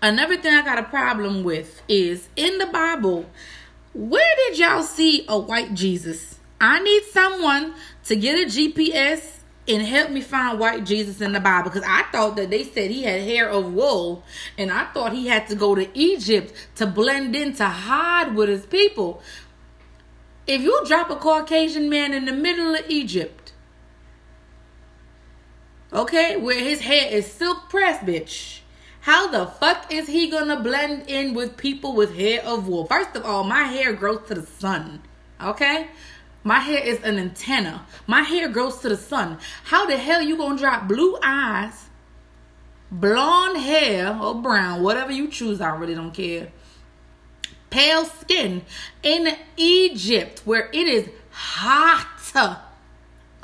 Another 0.00 0.36
thing 0.36 0.54
I 0.54 0.62
got 0.62 0.78
a 0.78 0.84
problem 0.84 1.42
with 1.42 1.82
is 1.88 2.28
in 2.36 2.58
the 2.58 2.66
Bible, 2.66 3.26
where 3.92 4.34
did 4.46 4.58
y'all 4.58 4.84
see 4.84 5.24
a 5.28 5.36
white 5.36 5.74
Jesus? 5.74 6.38
I 6.60 6.78
need 6.78 7.02
someone 7.04 7.74
to 8.04 8.14
get 8.14 8.36
a 8.36 8.46
GPS 8.46 9.38
and 9.66 9.82
help 9.82 10.10
me 10.10 10.20
find 10.20 10.58
white 10.60 10.86
Jesus 10.86 11.20
in 11.20 11.32
the 11.32 11.40
Bible 11.40 11.70
because 11.70 11.86
I 11.86 12.04
thought 12.12 12.36
that 12.36 12.48
they 12.48 12.62
said 12.62 12.92
he 12.92 13.02
had 13.02 13.22
hair 13.22 13.48
of 13.48 13.74
wool 13.74 14.22
and 14.56 14.70
I 14.70 14.84
thought 14.92 15.12
he 15.12 15.26
had 15.26 15.48
to 15.48 15.56
go 15.56 15.74
to 15.74 15.88
Egypt 15.98 16.54
to 16.76 16.86
blend 16.86 17.34
in 17.34 17.52
to 17.54 17.66
hide 17.66 18.36
with 18.36 18.48
his 18.48 18.66
people. 18.66 19.20
If 20.46 20.62
you 20.62 20.80
drop 20.86 21.10
a 21.10 21.16
Caucasian 21.16 21.90
man 21.90 22.14
in 22.14 22.24
the 22.24 22.32
middle 22.32 22.74
of 22.74 22.88
Egypt, 22.88 23.52
okay, 25.92 26.36
where 26.36 26.60
his 26.60 26.80
hair 26.82 27.10
is 27.10 27.26
silk 27.26 27.68
pressed, 27.68 28.06
bitch 28.06 28.60
how 29.00 29.28
the 29.28 29.46
fuck 29.46 29.92
is 29.92 30.06
he 30.06 30.30
gonna 30.30 30.60
blend 30.60 31.08
in 31.08 31.34
with 31.34 31.56
people 31.56 31.94
with 31.94 32.14
hair 32.16 32.42
of 32.44 32.68
wool? 32.68 32.86
First 32.86 33.16
of 33.16 33.24
all, 33.24 33.44
my 33.44 33.64
hair 33.64 33.92
grows 33.92 34.26
to 34.28 34.34
the 34.34 34.46
sun. 34.46 35.02
Okay? 35.40 35.88
My 36.44 36.58
hair 36.58 36.82
is 36.82 37.02
an 37.02 37.18
antenna. 37.18 37.86
My 38.06 38.22
hair 38.22 38.48
grows 38.48 38.78
to 38.80 38.88
the 38.88 38.96
sun. 38.96 39.38
How 39.64 39.86
the 39.86 39.96
hell 39.96 40.22
you 40.22 40.36
gonna 40.36 40.58
drop 40.58 40.88
blue 40.88 41.18
eyes, 41.22 41.86
blonde 42.90 43.58
hair, 43.58 44.18
or 44.20 44.34
brown, 44.34 44.82
whatever 44.82 45.12
you 45.12 45.28
choose, 45.28 45.60
I 45.60 45.76
really 45.76 45.94
don't 45.94 46.12
care. 46.12 46.52
Pale 47.70 48.06
skin 48.06 48.62
in 49.02 49.36
Egypt 49.56 50.42
where 50.44 50.70
it 50.72 50.88
is 50.88 51.08
hot. 51.30 52.67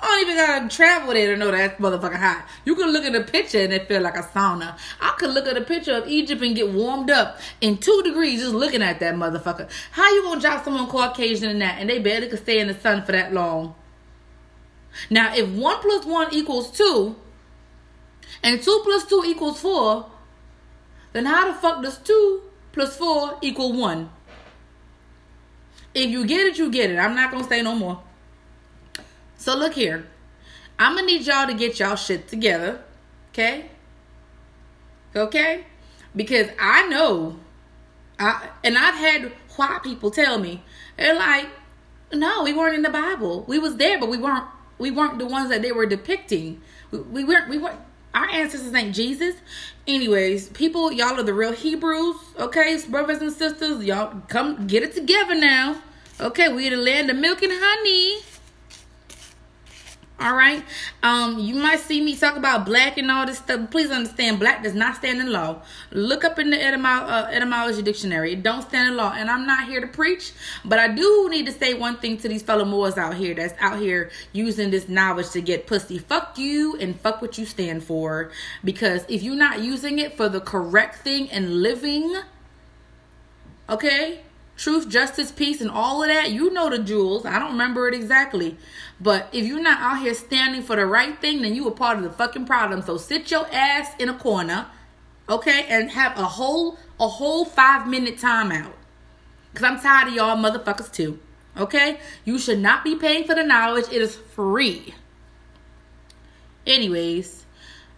I 0.05 0.07
don't 0.07 0.31
even 0.31 0.37
gotta 0.37 0.77
travel 0.77 1.15
there 1.15 1.33
to 1.33 1.37
know 1.39 1.51
that's 1.51 1.81
motherfucking 1.81 2.17
hot. 2.17 2.47
You 2.67 2.77
can 2.77 2.91
look 2.91 3.05
at 3.05 3.15
a 3.15 3.23
picture 3.23 3.61
and 3.61 3.73
it 3.73 3.89
feel 3.89 4.03
like 4.03 4.17
a 4.17 4.23
sauna. 4.23 4.77
I 5.01 5.15
could 5.19 5.31
look 5.31 5.47
at 5.47 5.57
a 5.57 5.63
picture 5.63 5.95
of 5.95 6.07
Egypt 6.07 6.43
and 6.43 6.55
get 6.55 6.69
warmed 6.69 7.11
up 7.11 7.41
in 7.63 7.79
two 7.79 8.03
degrees 8.05 8.41
just 8.41 8.53
looking 8.53 8.83
at 8.83 9.01
that 9.01 9.15
motherfucker. 9.15 9.67
How 9.93 10.13
you 10.13 10.23
gonna 10.23 10.43
drop 10.43 10.63
someone 10.63 10.89
Caucasian 10.89 11.49
in 11.49 11.59
that 11.61 11.79
and 11.81 11.89
they 11.89 12.01
barely 12.01 12.29
could 12.29 12.41
stay 12.41 12.59
in 12.59 12.69
the 12.69 12.75
sun 12.75 13.03
for 13.03 13.13
that 13.13 13.33
long? 13.33 13.75
Now, 15.09 15.35
if 15.35 15.49
one 15.49 15.81
plus 15.81 16.05
one 16.05 16.35
equals 16.35 16.71
two, 16.71 17.17
and 18.43 18.63
two 18.63 18.83
plus 18.85 19.07
two 19.07 19.23
equals 19.25 19.59
four, 19.59 20.11
then 21.15 21.25
how 21.25 21.51
the 21.51 21.55
fuck 21.55 21.83
does 21.83 21.97
two 21.97 22.43
plus 22.73 22.95
four 22.95 23.39
equal 23.41 23.73
one? 23.73 24.11
If 25.95 26.11
you 26.11 26.27
get 26.27 26.47
it, 26.47 26.59
you 26.59 26.71
get 26.71 26.91
it. 26.91 26.99
I'm 26.99 27.15
not 27.15 27.31
gonna 27.31 27.45
say 27.45 27.63
no 27.63 27.75
more. 27.75 28.04
So 29.45 29.55
look 29.55 29.75
here. 29.75 30.07
I'm 30.79 30.95
gonna 30.95 31.07
need 31.07 31.27
y'all 31.27 31.47
to 31.47 31.53
get 31.53 31.79
y'all 31.79 31.97
shit 31.97 32.29
together. 32.29 32.81
Okay? 33.31 33.67
Okay? 35.15 35.67
Because 36.17 36.49
I 36.59 36.89
know 36.89 37.39
I 38.19 38.49
and 38.65 38.79
I've 38.79 38.95
had 38.95 39.33
white 39.57 39.83
people 39.83 40.11
tell 40.11 40.39
me, 40.39 40.63
they're 40.97 41.15
like, 41.15 41.47
no, 42.11 42.43
we 42.43 42.55
weren't 42.55 42.75
in 42.75 42.81
the 42.81 42.89
Bible. 42.89 43.45
We 43.47 43.59
was 43.59 43.77
there, 43.77 44.01
but 44.01 44.09
we 44.09 44.17
weren't 44.17 44.47
we 44.79 44.91
weren't 44.91 45.19
the 45.19 45.27
ones 45.27 45.51
that 45.51 45.61
they 45.61 45.73
were 45.73 45.85
depicting. 45.85 46.63
We, 46.91 47.01
we 47.01 47.25
weren't 47.25 47.51
we 47.51 47.59
weren't 47.59 47.81
our 48.15 48.31
ancestors 48.31 48.73
ain't 48.73 48.95
Jesus. 48.95 49.35
Anyways, 49.87 50.49
people, 50.51 50.91
y'all 50.91 51.21
are 51.21 51.23
the 51.23 51.35
real 51.35 51.53
Hebrews, 51.53 52.17
okay? 52.39 52.81
Brothers 52.89 53.21
and 53.21 53.31
sisters, 53.31 53.85
y'all 53.85 54.23
come 54.29 54.67
get 54.67 54.83
it 54.83 54.95
together 54.95 55.35
now. 55.35 55.83
Okay, 56.19 56.51
we 56.51 56.71
the 56.71 56.79
land 56.79 57.11
of 57.11 57.19
milk 57.19 57.43
and 57.43 57.53
honey. 57.55 58.23
All 60.21 60.35
right. 60.35 60.65
Um, 61.03 61.41
you 61.41 61.57
might 61.57 61.81
see 61.81 62.01
me 62.01 62.15
talk 62.15 62.37
about 62.37 62.65
black 62.65 62.99
and 62.99 63.11
all 63.11 63.27
this 63.27 63.39
stuff. 63.39 63.69
Please 63.71 63.91
understand, 63.91 64.39
black 64.39 64.63
does 64.63 64.73
not 64.73 64.95
stand 64.97 65.21
in 65.21 65.33
law. 65.33 65.63
Look 65.91 66.25
up 66.25 66.39
in 66.39 66.51
the 66.51 66.65
etymology, 66.65 67.13
uh, 67.13 67.27
etymology 67.27 67.83
dictionary. 67.83 68.35
It 68.35 68.45
don't 68.45 68.63
stand 68.63 68.91
in 68.91 68.97
law. 68.97 69.13
And 69.13 69.29
I'm 69.29 69.45
not 69.45 69.67
here 69.67 69.81
to 69.81 69.89
preach, 69.89 70.33
but 70.65 70.79
I 70.79 70.89
do 70.89 71.29
need 71.31 71.47
to 71.47 71.53
say 71.53 71.75
one 71.75 71.97
thing 71.97 72.17
to 72.19 72.29
these 72.29 72.43
fellow 72.43 72.65
Moors 72.65 72.97
out 72.97 73.15
here 73.15 73.35
that's 73.35 73.55
out 73.61 73.81
here 73.81 74.11
using 74.33 74.71
this 74.71 74.89
knowledge 74.89 75.31
to 75.31 75.41
get 75.41 75.67
pussy. 75.67 75.99
Fuck 75.99 76.39
you 76.39 76.77
and 76.79 76.99
fuck 77.01 77.21
what 77.21 77.37
you 77.37 77.45
stand 77.45 77.83
for. 77.83 78.31
Because 78.63 79.05
if 79.09 79.25
you're 79.25 79.35
not 79.35 79.61
using 79.63 79.99
it 79.99 80.17
for 80.17 80.29
the 80.29 80.41
correct 80.41 81.03
thing 81.03 81.29
and 81.31 81.61
living, 81.61 82.15
okay, 83.69 84.24
truth, 84.57 84.89
justice, 84.89 85.33
peace, 85.33 85.61
and 85.61 85.71
all 85.71 86.03
of 86.03 86.09
that, 86.09 86.31
you 86.31 86.51
know 86.51 86.71
the 86.71 86.79
jewels. 86.79 87.27
I 87.27 87.39
don't 87.39 87.53
remember 87.53 87.89
it 87.89 87.95
exactly. 87.95 88.57
But 89.01 89.29
if 89.33 89.45
you're 89.45 89.63
not 89.63 89.81
out 89.81 90.03
here 90.03 90.15
standing 90.15 90.63
for 90.63 90.77
the 90.77 90.87
right 90.87 91.21
thing, 91.21 91.43
then 91.43 91.55
you 91.55 91.67
a 91.67 91.71
part 91.71 91.99
of 91.99 92.05
the 92.05 92.11
fucking 92.11 92.47
problem. 92.47 92.83
So 92.83 92.97
sit 92.97 93.31
your 93.31 93.47
ass 93.53 93.93
in 93.99 94.09
a 94.09 94.15
corner, 94.15 94.67
okay, 95.29 95.67
and 95.69 95.91
have 95.91 96.19
a 96.19 96.25
whole 96.25 96.79
a 97.01 97.09
whole 97.09 97.45
five 97.45 97.89
minute 97.89 98.17
timeout. 98.17 98.73
Cause 99.55 99.65
I'm 99.65 99.81
tired 99.81 100.09
of 100.09 100.15
y'all 100.15 100.37
motherfuckers 100.37 100.93
too. 100.93 101.19
Okay? 101.57 102.01
You 102.25 102.39
should 102.39 102.59
not 102.59 102.83
be 102.83 102.97
paying 102.97 103.25
for 103.25 103.35
the 103.35 103.45
knowledge. 103.45 103.87
It 103.93 104.03
is 104.03 104.17
free. 104.17 104.95
Anyways, 106.67 107.45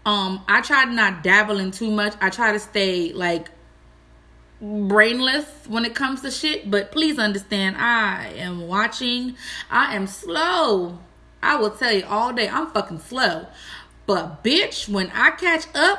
um, 0.05 0.45
I 0.49 0.61
try 0.61 0.85
to 0.85 0.93
not 0.93 1.23
dabble 1.23 1.59
in 1.59 1.71
too 1.71 1.91
much. 1.91 2.15
I 2.21 2.31
try 2.31 2.53
to 2.53 2.59
stay 2.59 3.13
like 3.13 3.49
brainless 4.61 5.47
when 5.69 5.85
it 5.85 5.95
comes 5.95 6.23
to 6.23 6.31
shit, 6.31 6.71
but 6.71 6.91
please 6.93 7.19
understand 7.19 7.77
I 7.77 8.29
am 8.37 8.67
watching. 8.67 9.37
I 9.71 9.95
am 9.95 10.07
slow. 10.07 10.99
I 11.43 11.57
will 11.57 11.71
tell 11.71 11.93
you 11.93 12.05
all 12.07 12.33
day, 12.33 12.49
I'm 12.49 12.69
fucking 12.69 13.01
slow. 13.01 13.47
But 14.07 14.43
bitch, 14.43 14.89
when 14.89 15.11
I 15.13 15.33
catch 15.33 15.67
up 15.75 15.99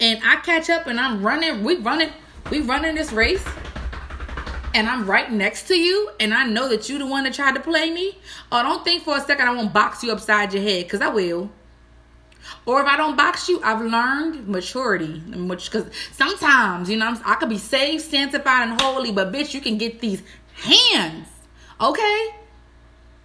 and 0.00 0.20
I 0.24 0.36
catch 0.36 0.70
up 0.70 0.86
and 0.86 0.98
I'm 0.98 1.22
running, 1.22 1.64
we 1.64 1.76
running, 1.76 2.10
we 2.50 2.60
running 2.60 2.94
this 2.94 3.12
race. 3.12 3.44
And 4.72 4.88
I'm 4.88 5.04
right 5.04 5.30
next 5.32 5.66
to 5.66 5.74
you, 5.74 6.10
and 6.20 6.32
I 6.32 6.46
know 6.46 6.68
that 6.68 6.88
you 6.88 6.96
the 6.96 7.06
one 7.06 7.24
that 7.24 7.34
tried 7.34 7.56
to 7.56 7.60
play 7.60 7.90
me. 7.90 8.18
Oh, 8.52 8.62
don't 8.62 8.84
think 8.84 9.02
for 9.02 9.16
a 9.16 9.20
second 9.20 9.48
I 9.48 9.52
won't 9.52 9.72
box 9.72 10.04
you 10.04 10.12
upside 10.12 10.54
your 10.54 10.62
head, 10.62 10.88
cause 10.88 11.00
I 11.00 11.08
will. 11.08 11.50
Or 12.66 12.80
if 12.80 12.86
I 12.86 12.96
don't 12.96 13.16
box 13.16 13.48
you, 13.48 13.60
I've 13.62 13.80
learned 13.80 14.48
maturity. 14.48 15.20
Which, 15.20 15.70
Because 15.70 15.90
sometimes, 16.12 16.90
you 16.90 16.96
know, 16.96 17.16
I 17.24 17.34
could 17.34 17.48
be 17.48 17.58
saved, 17.58 18.02
sanctified, 18.02 18.68
and 18.68 18.80
holy, 18.80 19.12
but 19.12 19.32
bitch, 19.32 19.54
you 19.54 19.60
can 19.60 19.78
get 19.78 20.00
these 20.00 20.22
hands. 20.54 21.28
Okay? 21.80 22.26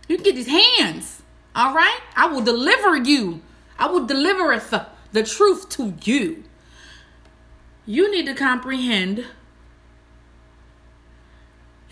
You 0.07 0.17
can 0.17 0.23
get 0.23 0.35
these 0.35 0.47
hands. 0.47 1.21
All 1.55 1.73
right? 1.73 1.99
I 2.15 2.27
will 2.27 2.41
deliver 2.41 2.95
you. 2.97 3.41
I 3.77 3.87
will 3.87 4.05
delivereth 4.05 4.87
the 5.11 5.23
truth 5.23 5.69
to 5.69 5.93
you. 6.03 6.43
You 7.85 8.11
need 8.11 8.25
to 8.25 8.33
comprehend. 8.33 9.25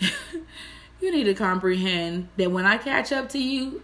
you 0.00 1.12
need 1.12 1.24
to 1.24 1.34
comprehend 1.34 2.28
that 2.36 2.50
when 2.50 2.64
I 2.66 2.78
catch 2.78 3.12
up 3.12 3.28
to 3.30 3.38
you, 3.38 3.82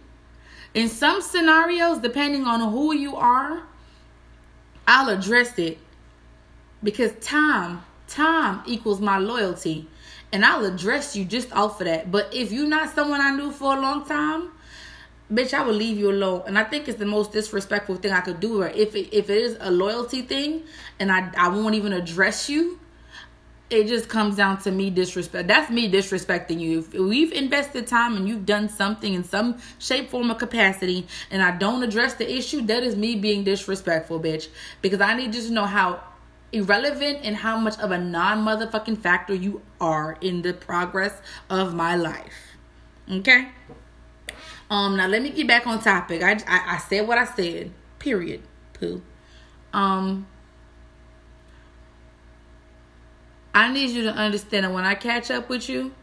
in 0.73 0.87
some 0.87 1.21
scenarios, 1.21 1.99
depending 1.99 2.45
on 2.45 2.71
who 2.71 2.93
you 2.93 3.15
are, 3.15 3.63
I'll 4.87 5.09
address 5.09 5.57
it 5.59 5.77
because 6.83 7.11
time, 7.25 7.83
time 8.07 8.61
equals 8.65 9.01
my 9.01 9.17
loyalty. 9.17 9.87
And 10.33 10.45
I'll 10.45 10.65
address 10.65 11.15
you 11.15 11.25
just 11.25 11.51
off 11.51 11.81
of 11.81 11.87
that. 11.87 12.09
But 12.09 12.33
if 12.33 12.53
you're 12.53 12.67
not 12.67 12.95
someone 12.95 13.19
I 13.19 13.31
knew 13.31 13.51
for 13.51 13.75
a 13.75 13.81
long 13.81 14.05
time, 14.05 14.51
bitch, 15.31 15.53
I 15.53 15.61
will 15.61 15.73
leave 15.73 15.97
you 15.97 16.09
alone. 16.09 16.43
And 16.47 16.57
I 16.57 16.63
think 16.63 16.87
it's 16.87 16.97
the 16.97 17.05
most 17.05 17.33
disrespectful 17.33 17.97
thing 17.97 18.13
I 18.13 18.21
could 18.21 18.39
do. 18.39 18.61
Or 18.61 18.67
if 18.67 18.95
it, 18.95 19.13
if 19.13 19.29
it 19.29 19.37
is 19.37 19.57
a 19.59 19.69
loyalty 19.69 20.21
thing, 20.21 20.63
and 20.99 21.11
I 21.11 21.29
I 21.37 21.49
won't 21.49 21.75
even 21.75 21.91
address 21.91 22.49
you, 22.49 22.79
it 23.71 23.87
just 23.87 24.09
comes 24.09 24.35
down 24.35 24.59
to 24.59 24.71
me 24.71 24.89
disrespect. 24.89 25.47
That's 25.47 25.71
me 25.71 25.89
disrespecting 25.89 26.59
you. 26.59 26.79
If 26.79 26.93
we've 26.93 27.31
invested 27.31 27.87
time 27.87 28.17
and 28.17 28.27
you've 28.27 28.45
done 28.45 28.67
something 28.67 29.13
in 29.13 29.23
some 29.23 29.59
shape, 29.79 30.09
form, 30.09 30.29
or 30.29 30.35
capacity, 30.35 31.07
and 31.31 31.41
I 31.41 31.57
don't 31.57 31.81
address 31.81 32.15
the 32.15 32.29
issue, 32.29 32.61
that 32.63 32.83
is 32.83 32.97
me 32.97 33.15
being 33.15 33.45
disrespectful, 33.45 34.19
bitch. 34.19 34.49
Because 34.81 34.99
I 34.99 35.15
need 35.15 35.33
you 35.33 35.41
to 35.41 35.51
know 35.51 35.65
how 35.65 36.03
irrelevant 36.51 37.19
and 37.23 37.37
how 37.37 37.57
much 37.57 37.79
of 37.79 37.91
a 37.91 37.97
non 37.97 38.45
motherfucking 38.45 38.97
factor 38.97 39.33
you 39.33 39.61
are 39.79 40.17
in 40.19 40.41
the 40.41 40.53
progress 40.53 41.21
of 41.49 41.73
my 41.73 41.95
life. 41.95 42.57
Okay? 43.09 43.47
Um, 44.69 44.97
now 44.97 45.07
let 45.07 45.21
me 45.21 45.29
get 45.29 45.47
back 45.47 45.65
on 45.65 45.81
topic. 45.81 46.21
I, 46.23 46.33
I, 46.45 46.75
I 46.75 46.77
said 46.77 47.07
what 47.07 47.17
I 47.17 47.25
said. 47.25 47.71
Period. 47.99 48.41
Pooh. 48.73 49.01
Um, 49.71 50.27
I 53.53 53.71
need 53.71 53.89
you 53.89 54.03
to 54.03 54.13
understand 54.13 54.65
that 54.65 54.71
when 54.71 54.85
I 54.85 54.95
catch 54.95 55.29
up 55.29 55.49
with 55.49 55.67
you, 55.67 55.93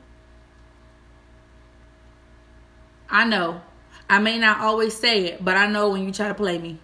I 3.08 3.24
know. 3.24 3.62
I 4.10 4.18
may 4.18 4.38
not 4.38 4.60
always 4.60 4.96
say 4.96 5.26
it, 5.26 5.44
but 5.44 5.56
I 5.56 5.66
know 5.66 5.90
when 5.90 6.04
you 6.04 6.12
try 6.12 6.28
to 6.28 6.34
play 6.34 6.58
me. 6.58 6.78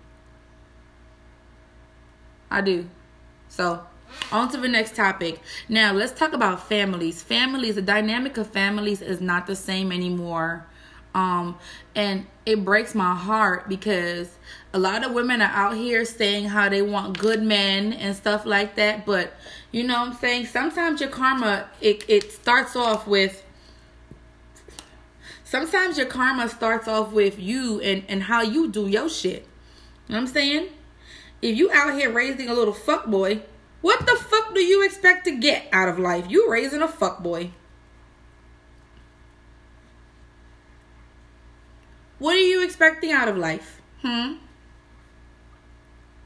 I 2.51 2.61
do. 2.61 2.89
So, 3.49 3.85
on 4.31 4.51
to 4.51 4.59
the 4.59 4.69
next 4.69 4.95
topic. 4.95 5.41
Now, 5.69 5.93
let's 5.93 6.13
talk 6.13 6.33
about 6.33 6.69
families. 6.69 7.23
Families, 7.23 7.75
the 7.75 7.83
dynamic 7.83 8.37
of 8.37 8.49
families 8.49 9.03
is 9.03 9.21
not 9.21 9.47
the 9.47 9.57
same 9.57 9.91
anymore. 9.91 10.67
Um, 11.15 11.59
and 11.95 12.27
it 12.45 12.65
breaks 12.65 12.95
my 12.95 13.15
heart 13.15 13.69
because 13.69 14.31
a 14.73 14.79
lot 14.79 15.05
of 15.05 15.13
women 15.13 15.41
are 15.41 15.51
out 15.51 15.77
here 15.77 16.05
saying 16.05 16.47
how 16.47 16.69
they 16.69 16.83
want 16.83 17.19
good 17.19 17.43
men 17.43 17.93
and 17.93 18.17
stuff 18.17 18.45
like 18.45 18.75
that, 18.75 19.07
but 19.07 19.33
you 19.71 19.85
know 19.85 20.01
what 20.01 20.09
I'm 20.09 20.15
saying? 20.15 20.47
Sometimes 20.47 21.01
your 21.01 21.11
karma 21.11 21.69
it 21.81 22.05
it 22.09 22.33
starts 22.33 22.77
off 22.77 23.07
with 23.07 23.45
sometimes 25.45 25.97
your 25.97 26.07
karma 26.07 26.49
starts 26.49 26.89
off 26.89 27.13
with 27.13 27.39
you 27.39 27.81
and 27.81 28.05
and 28.09 28.25
how 28.25 28.43
you 28.43 28.71
do 28.71 28.89
your 28.89 29.09
shit. 29.09 29.47
You 30.09 30.15
know 30.15 30.21
what 30.21 30.29
I'm 30.29 30.35
saying? 30.35 30.69
If 31.41 31.57
you 31.57 31.71
out 31.71 31.95
here 31.95 32.11
raising 32.11 32.49
a 32.49 32.55
little 32.55 32.75
fuck 32.75 33.07
boy, 33.07 33.43
what 33.81 34.01
the 34.07 34.17
fuck 34.17 34.55
do 34.55 34.61
you 34.61 34.85
expect 34.85 35.25
to 35.27 35.37
get 35.37 35.69
out 35.73 35.89
of 35.89 35.99
life? 35.99 36.27
You 36.29 36.51
raising 36.51 36.83
a 36.83 36.89
fuck 36.89 37.23
boy. 37.23 37.51
What 42.25 42.37
are 42.37 42.49
you 42.55 42.65
expecting 42.65 43.13
out 43.13 43.29
of 43.29 43.37
life? 43.37 43.83
Hmm? 44.01 44.37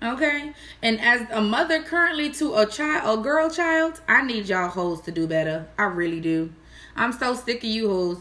Okay? 0.00 0.52
And 0.81 1.00
as 1.00 1.26
a 1.33 1.40
mother 1.40 1.83
currently 1.83 2.31
to 2.35 2.55
a 2.55 2.67
child, 2.67 3.19
a 3.19 3.21
girl 3.21 3.50
child, 3.50 4.00
I 4.07 4.23
need 4.23 4.49
y'all 4.49 4.69
hoes 4.69 5.00
to 5.00 5.11
do 5.11 5.26
better. 5.26 5.67
I 5.76 5.87
really 5.87 6.21
do. 6.21 6.52
I'm 6.95 7.11
so 7.12 7.35
sick 7.35 7.64
of 7.64 7.64
you 7.64 7.88
hoes 7.88 8.19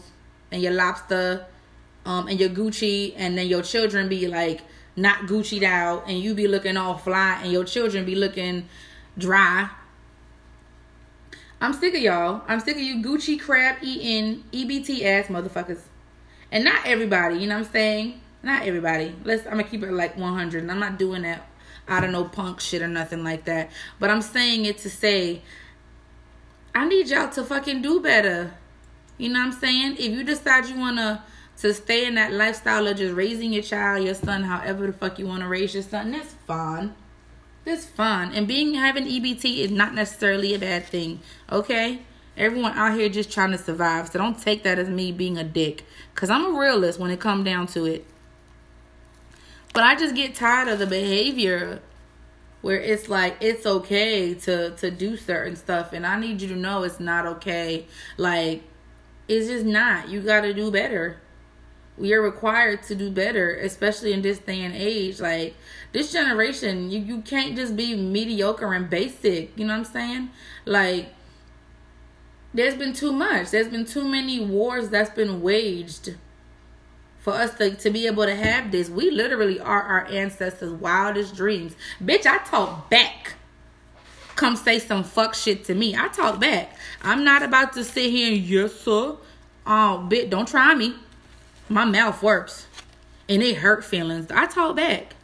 and 0.50 0.60
your 0.60 0.72
lobster 0.72 1.46
um 2.04 2.26
and 2.26 2.40
your 2.40 2.48
Gucci 2.48 3.14
and 3.16 3.38
then 3.38 3.46
your 3.46 3.62
children 3.62 4.08
be 4.08 4.26
like 4.26 4.62
not 4.96 5.28
Gucci'd 5.28 5.62
out 5.62 6.02
and 6.08 6.18
you 6.18 6.34
be 6.34 6.48
looking 6.48 6.76
all 6.76 6.98
fly 6.98 7.38
and 7.44 7.52
your 7.52 7.62
children 7.62 8.04
be 8.04 8.16
looking 8.16 8.68
dry. 9.16 9.70
I'm 11.60 11.74
sick 11.74 11.94
of 11.94 12.00
y'all. 12.00 12.42
I'm 12.48 12.58
sick 12.58 12.74
of 12.74 12.82
you 12.82 13.04
Gucci 13.04 13.40
crab 13.40 13.76
eating 13.82 14.42
EBT 14.52 15.04
ass 15.04 15.28
motherfuckers. 15.28 15.82
And 16.50 16.64
not 16.64 16.86
everybody, 16.86 17.38
you 17.38 17.46
know 17.46 17.58
what 17.58 17.66
I'm 17.66 17.72
saying? 17.72 18.20
Not 18.42 18.62
everybody. 18.62 19.14
Let's. 19.24 19.46
I'm 19.46 19.52
gonna 19.52 19.64
keep 19.64 19.82
it 19.82 19.92
like 19.92 20.16
100. 20.16 20.62
And 20.62 20.70
I'm 20.70 20.78
not 20.78 20.98
doing 20.98 21.22
that 21.22 21.48
out 21.88 22.04
of 22.04 22.10
no 22.10 22.24
punk 22.24 22.60
shit 22.60 22.82
or 22.82 22.88
nothing 22.88 23.24
like 23.24 23.44
that. 23.44 23.70
But 23.98 24.10
I'm 24.10 24.22
saying 24.22 24.64
it 24.64 24.78
to 24.78 24.90
say, 24.90 25.42
I 26.74 26.86
need 26.86 27.08
y'all 27.08 27.30
to 27.30 27.44
fucking 27.44 27.82
do 27.82 28.00
better. 28.00 28.54
You 29.16 29.30
know 29.30 29.40
what 29.40 29.46
I'm 29.46 29.52
saying? 29.52 29.96
If 29.98 30.12
you 30.12 30.22
decide 30.22 30.66
you 30.66 30.78
wanna 30.78 31.24
to 31.58 31.74
stay 31.74 32.06
in 32.06 32.14
that 32.14 32.32
lifestyle 32.32 32.86
of 32.86 32.96
just 32.96 33.14
raising 33.14 33.52
your 33.52 33.62
child, 33.62 34.04
your 34.04 34.14
son, 34.14 34.44
however 34.44 34.86
the 34.86 34.92
fuck 34.92 35.18
you 35.18 35.26
want 35.26 35.42
to 35.42 35.48
raise 35.48 35.74
your 35.74 35.82
son, 35.82 36.12
that's 36.12 36.34
fine. 36.46 36.94
That's 37.64 37.84
fine. 37.84 38.32
And 38.32 38.46
being 38.46 38.74
having 38.74 39.04
EBT 39.04 39.58
is 39.58 39.70
not 39.70 39.92
necessarily 39.92 40.54
a 40.54 40.58
bad 40.58 40.86
thing. 40.86 41.20
Okay? 41.50 42.02
Everyone 42.38 42.72
out 42.72 42.96
here 42.96 43.08
just 43.08 43.32
trying 43.32 43.50
to 43.50 43.58
survive. 43.58 44.08
So 44.08 44.18
don't 44.18 44.40
take 44.40 44.62
that 44.62 44.78
as 44.78 44.88
me 44.88 45.10
being 45.10 45.36
a 45.36 45.44
dick. 45.44 45.84
Cause 46.14 46.30
I'm 46.30 46.54
a 46.54 46.58
realist 46.58 46.98
when 46.98 47.10
it 47.10 47.18
come 47.20 47.42
down 47.42 47.66
to 47.68 47.84
it. 47.84 48.06
But 49.74 49.82
I 49.82 49.96
just 49.96 50.14
get 50.14 50.34
tired 50.34 50.68
of 50.68 50.78
the 50.78 50.86
behavior 50.86 51.82
where 52.62 52.80
it's 52.80 53.08
like 53.08 53.36
it's 53.40 53.66
okay 53.66 54.34
to 54.34 54.70
to 54.76 54.90
do 54.90 55.16
certain 55.16 55.56
stuff 55.56 55.92
and 55.92 56.06
I 56.06 56.18
need 56.18 56.40
you 56.40 56.48
to 56.48 56.56
know 56.56 56.82
it's 56.84 57.00
not 57.00 57.26
okay. 57.26 57.86
Like 58.16 58.62
it's 59.26 59.48
just 59.48 59.64
not. 59.64 60.08
You 60.08 60.20
got 60.20 60.42
to 60.42 60.54
do 60.54 60.70
better. 60.70 61.18
We 61.96 62.12
are 62.14 62.22
required 62.22 62.84
to 62.84 62.94
do 62.94 63.10
better, 63.10 63.56
especially 63.56 64.12
in 64.12 64.22
this 64.22 64.38
day 64.38 64.62
and 64.62 64.74
age. 64.74 65.20
Like 65.20 65.54
this 65.92 66.12
generation, 66.12 66.90
you 66.90 67.00
you 67.00 67.20
can't 67.22 67.56
just 67.56 67.76
be 67.76 67.96
mediocre 67.96 68.72
and 68.72 68.88
basic. 68.88 69.58
You 69.58 69.66
know 69.66 69.74
what 69.74 69.86
I'm 69.86 69.92
saying? 69.92 70.30
Like 70.64 71.12
there's 72.54 72.74
been 72.74 72.92
too 72.92 73.12
much. 73.12 73.50
There's 73.50 73.68
been 73.68 73.84
too 73.84 74.04
many 74.04 74.40
wars 74.40 74.88
that's 74.88 75.10
been 75.10 75.42
waged 75.42 76.14
for 77.20 77.34
us 77.34 77.54
to, 77.54 77.74
to 77.74 77.90
be 77.90 78.06
able 78.06 78.24
to 78.24 78.34
have 78.34 78.72
this. 78.72 78.88
We 78.88 79.10
literally 79.10 79.60
are 79.60 79.82
our 79.82 80.06
ancestors' 80.06 80.72
wildest 80.72 81.36
dreams. 81.36 81.76
Bitch, 82.02 82.26
I 82.26 82.38
talk 82.38 82.88
back. 82.88 83.34
Come 84.34 84.56
say 84.56 84.78
some 84.78 85.04
fuck 85.04 85.34
shit 85.34 85.64
to 85.64 85.74
me. 85.74 85.96
I 85.96 86.08
talk 86.08 86.40
back. 86.40 86.76
I'm 87.02 87.24
not 87.24 87.42
about 87.42 87.72
to 87.74 87.84
sit 87.84 88.10
here 88.10 88.32
and 88.32 88.40
yes 88.40 88.72
sir. 88.72 89.16
Oh, 89.66 90.06
bitch, 90.08 90.30
don't 90.30 90.48
try 90.48 90.74
me. 90.74 90.94
My 91.68 91.84
mouth 91.84 92.22
works. 92.22 92.66
And 93.28 93.42
it 93.42 93.56
hurt 93.56 93.84
feelings. 93.84 94.30
I 94.30 94.46
talk 94.46 94.76
back. 94.76 95.14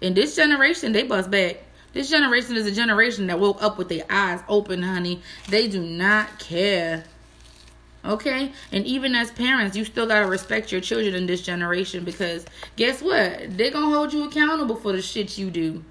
In 0.00 0.14
this 0.14 0.34
generation, 0.34 0.92
they 0.92 1.04
bust 1.04 1.30
back. 1.30 1.62
This 1.92 2.10
generation 2.10 2.56
is 2.56 2.66
a 2.66 2.72
generation 2.72 3.26
that 3.28 3.40
woke 3.40 3.62
up 3.62 3.78
with 3.78 3.88
their 3.88 4.04
eyes 4.10 4.40
open, 4.48 4.82
honey. 4.82 5.22
They 5.48 5.68
do 5.68 5.82
not 5.82 6.38
care. 6.38 7.04
Okay? 8.04 8.52
And 8.72 8.86
even 8.86 9.14
as 9.14 9.30
parents, 9.30 9.76
you 9.76 9.84
still 9.84 10.06
got 10.06 10.20
to 10.20 10.26
respect 10.26 10.70
your 10.70 10.80
children 10.80 11.14
in 11.14 11.26
this 11.26 11.42
generation 11.42 12.04
because 12.04 12.46
guess 12.76 13.02
what? 13.02 13.56
They're 13.56 13.70
going 13.70 13.90
to 13.90 13.94
hold 13.94 14.12
you 14.12 14.24
accountable 14.24 14.76
for 14.76 14.92
the 14.92 15.02
shit 15.02 15.38
you 15.38 15.50
do. 15.50 15.84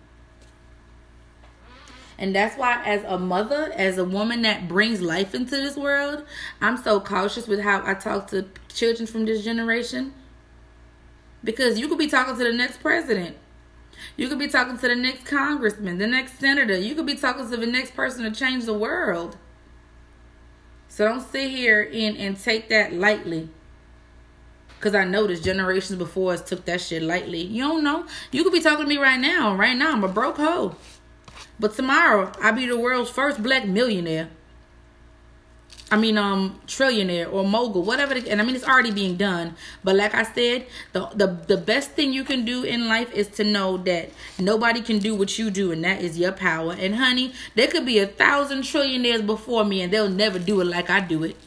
And 2.20 2.36
that's 2.36 2.58
why, 2.58 2.84
as 2.84 3.04
a 3.04 3.20
mother, 3.20 3.72
as 3.75 4.00
a 4.00 4.04
woman 4.04 4.42
that 4.42 4.68
brings 4.68 5.01
life 5.01 5.36
into 5.36 5.51
this 5.51 5.75
world, 5.75 6.25
I'm 6.62 6.77
so 6.77 7.00
cautious 7.00 7.48
with 7.48 7.60
how 7.60 7.84
I 7.86 7.94
talk 7.94 8.27
to 8.30 8.48
children 8.74 9.06
from 9.06 9.25
this 9.25 9.44
generation. 9.44 10.13
Because 11.44 11.80
you 11.80 11.88
could 11.88 12.00
be 12.00 12.08
talking 12.08 12.36
to 12.36 12.44
the 12.44 12.54
next 12.54 12.82
president. 12.82 13.38
You 14.16 14.30
could 14.30 14.39
be 14.39 14.48
talking 14.48 14.77
to 14.77 14.88
the 14.88 14.96
next 14.96 15.25
congressman, 15.25 15.98
the 15.98 16.08
next 16.08 16.39
senator. 16.39 16.77
You 16.77 16.96
could 16.96 17.06
be 17.06 17.16
talking 17.16 17.50
to 17.50 17.58
the 17.58 17.66
next 17.66 17.96
person 17.96 18.24
to 18.24 18.32
change 18.32 18.66
the 18.66 18.74
world. 18.74 19.38
So 20.88 21.08
don't 21.08 21.22
sit 21.22 21.51
here 21.51 21.89
and, 21.94 22.18
and 22.18 22.39
take 22.39 22.70
that 22.70 22.94
lightly. 22.94 23.50
Cause 24.80 24.94
I 24.94 25.06
noticed 25.06 25.44
generations 25.44 25.98
before 25.98 26.34
us 26.34 26.42
took 26.42 26.66
that 26.66 26.82
shit 26.82 27.01
lightly. 27.01 27.42
You 27.42 27.63
don't 27.63 27.84
know. 27.84 28.06
You 28.32 28.44
could 28.44 28.54
be 28.54 28.62
talking 28.62 28.86
to 28.86 28.89
me 28.89 28.98
right 28.98 29.20
now. 29.20 29.56
Right 29.56 29.75
now, 29.75 29.92
I'm 29.92 30.04
a 30.04 30.08
broke 30.08 30.38
hoe. 30.38 30.75
But 31.60 31.75
tomorrow, 31.75 32.32
I'll 32.42 32.54
be 32.54 32.68
the 32.68 32.77
world's 32.77 33.10
first 33.10 33.42
black 33.42 33.68
millionaire. 33.68 34.30
I 35.89 35.96
mean, 35.96 36.17
um, 36.17 36.60
trillionaire 36.67 37.32
or 37.32 37.46
mogul, 37.46 37.82
whatever. 37.82 38.13
The, 38.13 38.29
and 38.29 38.41
I 38.41 38.44
mean, 38.44 38.56
it's 38.56 38.67
already 38.67 38.91
being 38.91 39.15
done. 39.15 39.56
But 39.86 39.96
like 39.96 40.13
I 40.13 40.24
said, 40.24 40.67
the, 40.91 41.08
the 41.15 41.27
the 41.48 41.58
best 41.58 41.91
thing 41.91 42.12
you 42.12 42.25
can 42.25 42.44
do 42.44 42.63
in 42.63 42.89
life 42.89 43.13
is 43.13 43.29
to 43.29 43.46
know 43.46 43.77
that 43.77 44.10
nobody 44.38 44.82
can 44.82 45.00
do 45.00 45.15
what 45.15 45.39
you 45.39 45.50
do, 45.50 45.72
and 45.72 45.84
that 45.86 46.01
is 46.01 46.20
your 46.20 46.34
power. 46.34 46.75
And 46.77 46.96
honey, 46.96 47.34
there 47.56 47.67
could 47.67 47.86
be 47.86 48.00
a 48.00 48.08
thousand 48.08 48.63
trillionaires 48.63 49.25
before 49.25 49.63
me, 49.63 49.82
and 49.82 49.94
they'll 49.94 50.10
never 50.10 50.39
do 50.39 50.60
it 50.60 50.65
like 50.65 50.89
I 50.89 51.00
do 51.00 51.24
it. 51.24 51.38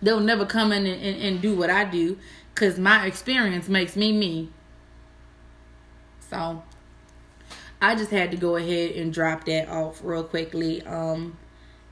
They'll 0.00 0.20
never 0.20 0.46
come 0.46 0.72
in 0.72 0.86
and, 0.86 1.02
and, 1.02 1.22
and 1.22 1.42
do 1.42 1.54
what 1.54 1.68
I 1.68 1.84
do, 1.84 2.18
cause 2.54 2.78
my 2.78 3.04
experience 3.06 3.68
makes 3.68 3.96
me 3.96 4.12
me. 4.12 4.48
So, 6.30 6.62
I 7.82 7.94
just 7.94 8.10
had 8.10 8.30
to 8.30 8.36
go 8.36 8.56
ahead 8.56 8.92
and 8.92 9.12
drop 9.12 9.44
that 9.44 9.68
off 9.68 10.00
real 10.02 10.24
quickly. 10.24 10.82
Um 10.86 11.36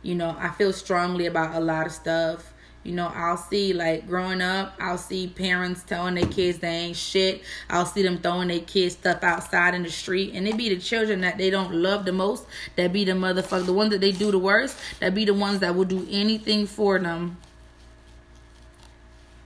you 0.04 0.14
know, 0.14 0.36
I 0.38 0.50
feel 0.50 0.72
strongly 0.72 1.26
about 1.26 1.56
a 1.56 1.60
lot 1.60 1.86
of 1.86 1.92
stuff. 1.92 2.52
You 2.84 2.92
know, 2.92 3.10
I'll 3.14 3.38
see 3.38 3.72
like 3.72 4.06
growing 4.06 4.42
up, 4.42 4.74
I'll 4.78 4.98
see 4.98 5.26
parents 5.26 5.82
telling 5.82 6.16
their 6.16 6.26
kids 6.26 6.58
they 6.58 6.68
ain't 6.68 6.96
shit. 6.96 7.42
I'll 7.70 7.86
see 7.86 8.02
them 8.02 8.18
throwing 8.18 8.48
their 8.48 8.60
kids 8.60 8.94
stuff 8.94 9.24
outside 9.24 9.74
in 9.74 9.82
the 9.82 9.90
street, 9.90 10.34
and 10.34 10.46
it 10.46 10.58
be 10.58 10.68
the 10.68 10.78
children 10.78 11.22
that 11.22 11.38
they 11.38 11.48
don't 11.48 11.74
love 11.74 12.04
the 12.04 12.12
most 12.12 12.44
that 12.76 12.92
be 12.92 13.04
the 13.04 13.12
motherfucker, 13.12 13.64
the 13.64 13.72
ones 13.72 13.90
that 13.90 14.02
they 14.02 14.12
do 14.12 14.30
the 14.30 14.38
worst, 14.38 14.76
that 15.00 15.14
be 15.14 15.24
the 15.24 15.32
ones 15.32 15.60
that 15.60 15.74
will 15.74 15.86
do 15.86 16.06
anything 16.10 16.66
for 16.66 16.98
them. 16.98 17.38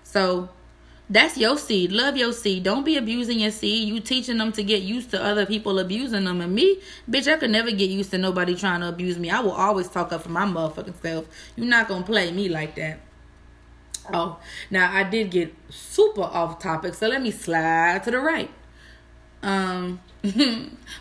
So 0.03 0.49
that's 1.11 1.39
your 1.39 1.57
seed. 1.57 1.91
Love 1.91 2.17
your 2.17 2.33
seed. 2.33 2.65
Don't 2.65 2.85
be 2.85 2.97
abusing 2.97 3.41
your 3.41 3.51
seed. 3.51 3.89
You 3.89 4.01
teaching 4.01 4.37
them 4.39 4.53
to 4.53 4.63
get 4.63 4.83
used 4.83 5.11
to 5.13 5.23
other 5.23 5.47
people 5.47 5.79
abusing 5.79 6.25
them. 6.25 6.41
And 6.41 6.55
me, 6.55 6.81
bitch, 7.11 7.33
I 7.33 7.39
could 7.39 7.51
never 7.51 7.71
get 7.71 7.89
used 7.89 8.11
to 8.11 8.19
nobody 8.19 8.55
trying 8.55 8.81
to 8.81 8.89
abuse 8.89 9.19
me. 9.19 9.31
I 9.31 9.41
will 9.41 9.53
always 9.53 9.89
talk 9.89 10.13
up 10.13 10.23
for 10.23 10.29
my 10.29 10.45
motherfucking 10.45 11.01
self. 11.01 11.27
You're 11.57 11.67
not 11.67 11.89
gonna 11.89 12.05
play 12.05 12.31
me 12.31 12.49
like 12.49 12.75
that. 12.77 13.01
Oh, 14.13 14.39
now 14.71 14.91
I 14.95 15.03
did 15.03 15.31
get 15.31 15.55
super 15.71 16.23
off 16.23 16.59
topic, 16.59 16.95
so 16.95 17.09
let 17.09 17.23
me 17.23 17.31
slide 17.31 18.03
to 18.05 18.11
the 18.11 18.19
right. 18.21 18.51
Um, 19.43 20.01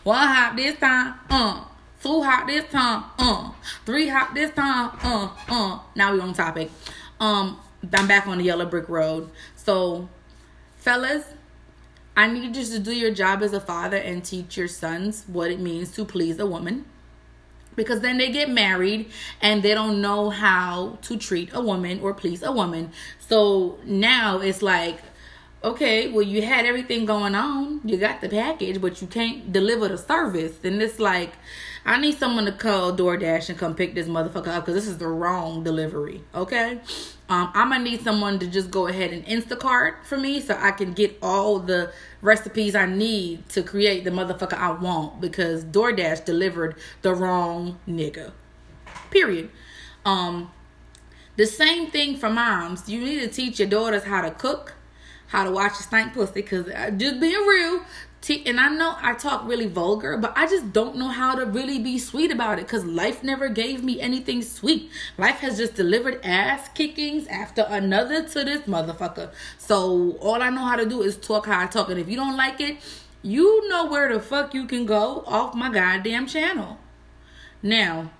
one 0.03 0.27
hop 0.27 0.55
this 0.55 0.77
time, 0.77 1.15
uh, 1.29 1.63
two 2.01 2.21
hop 2.21 2.47
this 2.47 2.65
time, 2.65 3.05
uh, 3.17 3.51
three 3.85 4.07
hop 4.09 4.33
this 4.33 4.51
time, 4.51 4.91
uh, 5.01 5.29
uh. 5.47 5.79
Now 5.95 6.13
we 6.13 6.19
on 6.19 6.33
topic. 6.33 6.69
Um, 7.19 7.59
I'm 7.93 8.07
back 8.07 8.27
on 8.27 8.37
the 8.37 8.43
yellow 8.43 8.65
brick 8.65 8.89
road. 8.89 9.29
So, 9.55 10.09
fellas, 10.77 11.25
I 12.15 12.27
need 12.27 12.55
you 12.55 12.65
to 12.65 12.79
do 12.79 12.95
your 12.95 13.13
job 13.13 13.43
as 13.43 13.53
a 13.53 13.59
father 13.59 13.97
and 13.97 14.23
teach 14.23 14.57
your 14.57 14.67
sons 14.67 15.23
what 15.27 15.51
it 15.51 15.59
means 15.59 15.91
to 15.93 16.05
please 16.05 16.39
a 16.39 16.45
woman. 16.45 16.85
Because 17.75 17.99
then 17.99 18.17
they 18.17 18.31
get 18.31 18.49
married 18.49 19.11
and 19.39 19.61
they 19.61 19.75
don't 19.75 20.01
know 20.01 20.31
how 20.31 20.97
to 21.03 21.15
treat 21.15 21.51
a 21.53 21.61
woman 21.61 21.99
or 21.99 22.15
please 22.15 22.41
a 22.41 22.51
woman. 22.51 22.91
So 23.19 23.77
now 23.85 24.39
it's 24.39 24.63
like, 24.63 24.99
okay, 25.63 26.11
well, 26.11 26.23
you 26.23 26.41
had 26.41 26.65
everything 26.65 27.05
going 27.05 27.35
on. 27.35 27.81
You 27.83 27.97
got 27.97 28.21
the 28.21 28.29
package, 28.29 28.81
but 28.81 28.99
you 28.99 29.07
can't 29.07 29.53
deliver 29.53 29.87
the 29.87 29.97
service. 29.99 30.57
And 30.63 30.81
it's 30.81 30.97
like, 30.99 31.33
I 31.85 31.99
need 31.99 32.17
someone 32.17 32.45
to 32.45 32.51
call 32.51 32.93
DoorDash 32.93 33.49
and 33.49 33.59
come 33.59 33.75
pick 33.75 33.93
this 33.93 34.07
motherfucker 34.07 34.47
up 34.47 34.65
because 34.65 34.73
this 34.73 34.87
is 34.87 34.97
the 34.97 35.07
wrong 35.07 35.63
delivery. 35.63 36.23
Okay? 36.33 36.79
Um, 37.29 37.51
I'm 37.53 37.71
gonna 37.71 37.83
need 37.83 38.01
someone 38.03 38.39
to 38.39 38.47
just 38.47 38.71
go 38.71 38.87
ahead 38.87 39.11
and 39.11 39.25
Instacart 39.25 40.05
for 40.05 40.17
me 40.17 40.39
so 40.39 40.57
I 40.57 40.71
can 40.71 40.93
get 40.93 41.17
all 41.21 41.59
the 41.59 41.91
recipes 42.21 42.73
I 42.73 42.85
need 42.85 43.49
to 43.49 43.63
create 43.63 44.05
the 44.05 44.11
motherfucker 44.11 44.53
I 44.53 44.71
want 44.71 45.19
because 45.19 45.65
DoorDash 45.65 46.23
delivered 46.23 46.75
the 47.01 47.13
wrong 47.13 47.79
nigga. 47.87 48.31
Period. 49.11 49.49
Um, 50.05 50.51
the 51.35 51.45
same 51.45 51.91
thing 51.91 52.15
for 52.15 52.29
moms. 52.29 52.87
You 52.87 53.01
need 53.01 53.19
to 53.19 53.27
teach 53.27 53.59
your 53.59 53.67
daughters 53.67 54.05
how 54.05 54.21
to 54.21 54.31
cook, 54.31 54.75
how 55.27 55.43
to 55.43 55.51
watch 55.51 55.73
a 55.73 55.83
stank 55.83 56.13
pussy. 56.13 56.31
Because 56.33 56.67
uh, 56.69 56.91
just 56.91 57.19
being 57.19 57.45
real, 57.45 57.81
and 58.29 58.59
I 58.59 58.67
know 58.69 58.95
I 58.99 59.13
talk 59.13 59.47
really 59.47 59.67
vulgar, 59.67 60.17
but 60.17 60.33
I 60.35 60.47
just 60.47 60.73
don't 60.73 60.97
know 60.97 61.07
how 61.07 61.35
to 61.35 61.45
really 61.45 61.79
be 61.79 61.97
sweet 61.97 62.29
about 62.29 62.59
it 62.59 62.65
because 62.65 62.83
life 62.83 63.23
never 63.23 63.47
gave 63.47 63.83
me 63.83 64.01
anything 64.01 64.41
sweet. 64.41 64.89
Life 65.17 65.37
has 65.37 65.57
just 65.57 65.75
delivered 65.75 66.19
ass 66.25 66.67
kickings 66.69 67.27
after 67.27 67.65
another 67.69 68.23
to 68.27 68.43
this 68.43 68.61
motherfucker. 68.63 69.31
So 69.57 70.17
all 70.19 70.41
I 70.41 70.49
know 70.49 70.65
how 70.65 70.75
to 70.75 70.85
do 70.85 71.03
is 71.03 71.15
talk 71.15 71.45
how 71.45 71.61
I 71.61 71.67
talk. 71.67 71.89
And 71.89 71.99
if 71.99 72.09
you 72.09 72.17
don't 72.17 72.35
like 72.35 72.59
it, 72.59 72.77
you 73.21 73.67
know 73.69 73.85
where 73.85 74.11
the 74.11 74.19
fuck 74.19 74.53
you 74.53 74.65
can 74.65 74.85
go 74.85 75.23
off 75.25 75.55
my 75.55 75.71
goddamn 75.71 76.27
channel. 76.27 76.79
Now, 77.63 78.11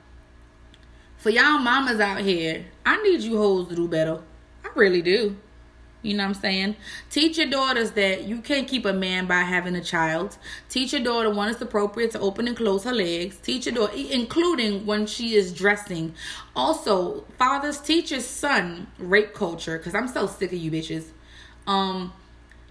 for 1.17 1.31
y'all 1.31 1.59
mamas 1.59 1.99
out 1.99 2.21
here, 2.21 2.65
I 2.85 3.01
need 3.03 3.21
you 3.21 3.37
hoes 3.37 3.67
to 3.69 3.75
do 3.75 3.87
better. 3.87 4.21
I 4.63 4.69
really 4.75 5.01
do. 5.01 5.35
You 6.03 6.13
know 6.15 6.23
what 6.23 6.35
I'm 6.35 6.41
saying? 6.41 6.75
Teach 7.09 7.37
your 7.37 7.47
daughters 7.49 7.91
that 7.91 8.23
you 8.25 8.39
can't 8.39 8.67
keep 8.67 8.85
a 8.85 8.93
man 8.93 9.25
by 9.25 9.41
having 9.41 9.75
a 9.75 9.83
child. 9.83 10.37
Teach 10.69 10.93
your 10.93 11.01
daughter 11.03 11.29
when 11.29 11.49
it's 11.49 11.59
appropriate 11.61 12.11
to 12.11 12.19
open 12.19 12.47
and 12.47 12.55
close 12.55 12.83
her 12.83 12.93
legs. 12.93 13.37
Teach 13.37 13.65
your 13.65 13.75
daughter, 13.75 13.93
including 13.95 14.85
when 14.85 15.05
she 15.07 15.35
is 15.35 15.51
dressing. 15.51 16.13
Also, 16.55 17.25
fathers, 17.37 17.79
teach 17.79 18.11
your 18.11 18.21
son 18.21 18.87
rape 18.99 19.33
culture 19.33 19.77
because 19.77 19.95
I'm 19.95 20.07
so 20.07 20.27
sick 20.27 20.53
of 20.53 20.59
you 20.59 20.71
bitches. 20.71 21.05
Um, 21.65 22.13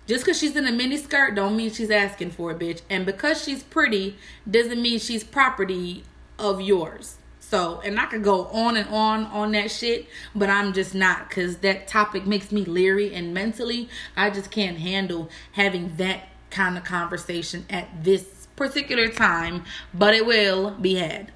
Just 0.07 0.25
because 0.25 0.39
she's 0.39 0.55
in 0.57 0.67
a 0.67 0.73
mini 0.73 0.97
skirt 0.97 1.35
don't 1.35 1.57
mean 1.57 1.71
she's 1.71 1.91
asking 1.91 2.31
for 2.31 2.53
it, 2.53 2.59
bitch. 2.61 2.81
And 2.89 3.05
because 3.05 3.43
she's 3.43 3.63
pretty 3.65 4.17
doesn't 4.49 4.81
mean 4.81 4.99
she's 5.01 5.25
property 5.25 6.05
of 6.39 6.61
yours. 6.61 7.17
So, 7.49 7.81
and 7.85 8.01
I 8.01 8.07
could 8.07 8.25
go 8.25 8.47
on 8.47 8.77
and 8.77 8.89
on 8.89 9.27
on 9.27 9.53
that 9.53 9.71
shit, 9.71 10.09
but 10.35 10.51
I'm 10.51 10.73
just 10.73 10.97
not 10.97 11.29
because 11.29 11.59
that 11.59 11.87
topic 11.87 12.27
makes 12.27 12.51
me 12.51 12.65
leery 12.65 13.15
and 13.15 13.33
mentally 13.33 13.89
I 14.17 14.31
just 14.31 14.51
can't 14.51 14.79
handle 14.79 15.31
having 15.53 15.95
that 15.95 16.25
kind 16.51 16.77
of 16.77 16.83
conversation 16.83 17.65
at 17.71 18.03
this 18.03 18.49
particular 18.57 19.07
time, 19.07 19.63
but 19.95 20.13
it 20.13 20.27
will 20.27 20.73
be 20.73 20.97
had. 20.97 21.31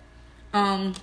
Um, 0.53 0.95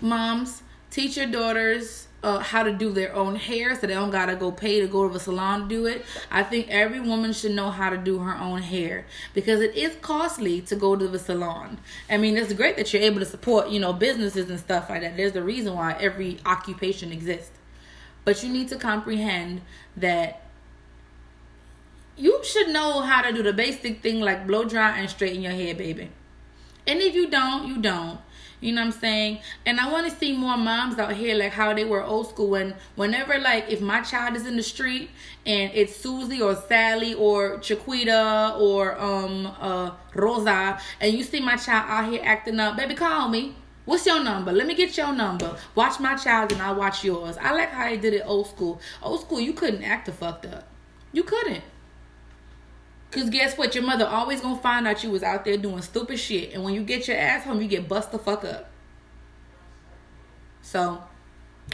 moms, 0.00 0.64
teach 0.90 1.16
your 1.16 1.26
daughters 1.26 2.08
uh, 2.22 2.38
how 2.38 2.62
to 2.62 2.72
do 2.72 2.92
their 2.92 3.14
own 3.14 3.36
hair 3.36 3.74
so 3.74 3.86
they 3.86 3.94
don't 3.94 4.10
gotta 4.10 4.36
go 4.36 4.52
pay 4.52 4.80
to 4.80 4.86
go 4.86 5.08
to 5.08 5.14
a 5.14 5.20
salon 5.20 5.62
to 5.62 5.68
do 5.68 5.86
it. 5.86 6.04
I 6.30 6.42
think 6.42 6.68
every 6.70 7.00
woman 7.00 7.32
should 7.32 7.52
know 7.52 7.70
how 7.70 7.90
to 7.90 7.96
do 7.96 8.18
her 8.20 8.36
own 8.36 8.62
hair 8.62 9.06
because 9.34 9.60
it 9.60 9.74
is 9.74 9.96
costly 10.00 10.60
to 10.62 10.76
go 10.76 10.94
to 10.94 11.08
the 11.08 11.18
salon. 11.18 11.78
I 12.08 12.18
mean, 12.18 12.36
it's 12.36 12.52
great 12.52 12.76
that 12.76 12.92
you're 12.92 13.02
able 13.02 13.20
to 13.20 13.26
support, 13.26 13.68
you 13.68 13.80
know, 13.80 13.92
businesses 13.92 14.48
and 14.50 14.60
stuff 14.60 14.88
like 14.88 15.00
that. 15.00 15.16
There's 15.16 15.34
a 15.34 15.42
reason 15.42 15.74
why 15.74 15.96
every 15.98 16.38
occupation 16.46 17.12
exists. 17.12 17.58
But 18.24 18.42
you 18.42 18.52
need 18.52 18.68
to 18.68 18.76
comprehend 18.76 19.62
that 19.96 20.42
you 22.16 22.40
should 22.44 22.68
know 22.68 23.00
how 23.00 23.22
to 23.22 23.32
do 23.32 23.42
the 23.42 23.52
basic 23.52 24.00
thing 24.00 24.20
like 24.20 24.46
blow 24.46 24.64
dry 24.64 24.98
and 24.98 25.10
straighten 25.10 25.42
your 25.42 25.52
hair, 25.52 25.74
baby. 25.74 26.10
And 26.86 27.00
if 27.00 27.14
you 27.14 27.28
don't, 27.28 27.66
you 27.66 27.78
don't. 27.80 28.20
You 28.62 28.72
know 28.72 28.80
what 28.82 28.94
I'm 28.94 29.00
saying? 29.00 29.40
And 29.66 29.80
I 29.80 29.90
want 29.90 30.08
to 30.08 30.16
see 30.16 30.32
more 30.36 30.56
moms 30.56 30.96
out 30.96 31.14
here 31.14 31.34
like 31.34 31.50
how 31.50 31.74
they 31.74 31.84
were 31.84 32.04
old 32.04 32.28
school 32.28 32.50
when 32.50 32.76
whenever 32.94 33.36
like 33.40 33.68
if 33.68 33.80
my 33.80 34.02
child 34.02 34.36
is 34.36 34.46
in 34.46 34.56
the 34.56 34.62
street 34.62 35.10
and 35.44 35.72
it's 35.74 35.96
Susie 35.96 36.40
or 36.40 36.54
Sally 36.54 37.12
or 37.14 37.58
Chiquita 37.58 38.54
or 38.56 38.96
um 39.00 39.46
uh 39.60 39.90
Rosa 40.14 40.78
and 41.00 41.12
you 41.12 41.24
see 41.24 41.40
my 41.40 41.56
child 41.56 41.90
out 41.90 42.12
here 42.12 42.22
acting 42.24 42.60
up, 42.60 42.76
baby 42.76 42.94
call 42.94 43.28
me. 43.28 43.56
What's 43.84 44.06
your 44.06 44.22
number? 44.22 44.52
Let 44.52 44.68
me 44.68 44.76
get 44.76 44.96
your 44.96 45.12
number. 45.12 45.56
Watch 45.74 45.98
my 45.98 46.14
child 46.14 46.52
and 46.52 46.62
I'll 46.62 46.76
watch 46.76 47.02
yours. 47.02 47.36
I 47.38 47.52
like 47.52 47.70
how 47.70 47.88
they 47.88 47.96
did 47.96 48.14
it 48.14 48.22
old 48.24 48.46
school. 48.46 48.80
Old 49.02 49.22
school, 49.22 49.40
you 49.40 49.54
couldn't 49.54 49.82
act 49.82 50.06
the 50.06 50.12
fucked 50.12 50.46
up. 50.46 50.68
You 51.10 51.24
couldn't. 51.24 51.64
Cause 53.12 53.28
guess 53.28 53.58
what? 53.58 53.74
Your 53.74 53.84
mother 53.84 54.06
always 54.06 54.40
gonna 54.40 54.60
find 54.60 54.88
out 54.88 55.04
you 55.04 55.10
was 55.10 55.22
out 55.22 55.44
there 55.44 55.58
doing 55.58 55.82
stupid 55.82 56.18
shit, 56.18 56.54
and 56.54 56.64
when 56.64 56.72
you 56.72 56.82
get 56.82 57.06
your 57.06 57.16
ass 57.18 57.44
home, 57.44 57.60
you 57.60 57.68
get 57.68 57.86
bust 57.86 58.10
the 58.10 58.18
fuck 58.18 58.42
up. 58.42 58.70
So, 60.62 61.02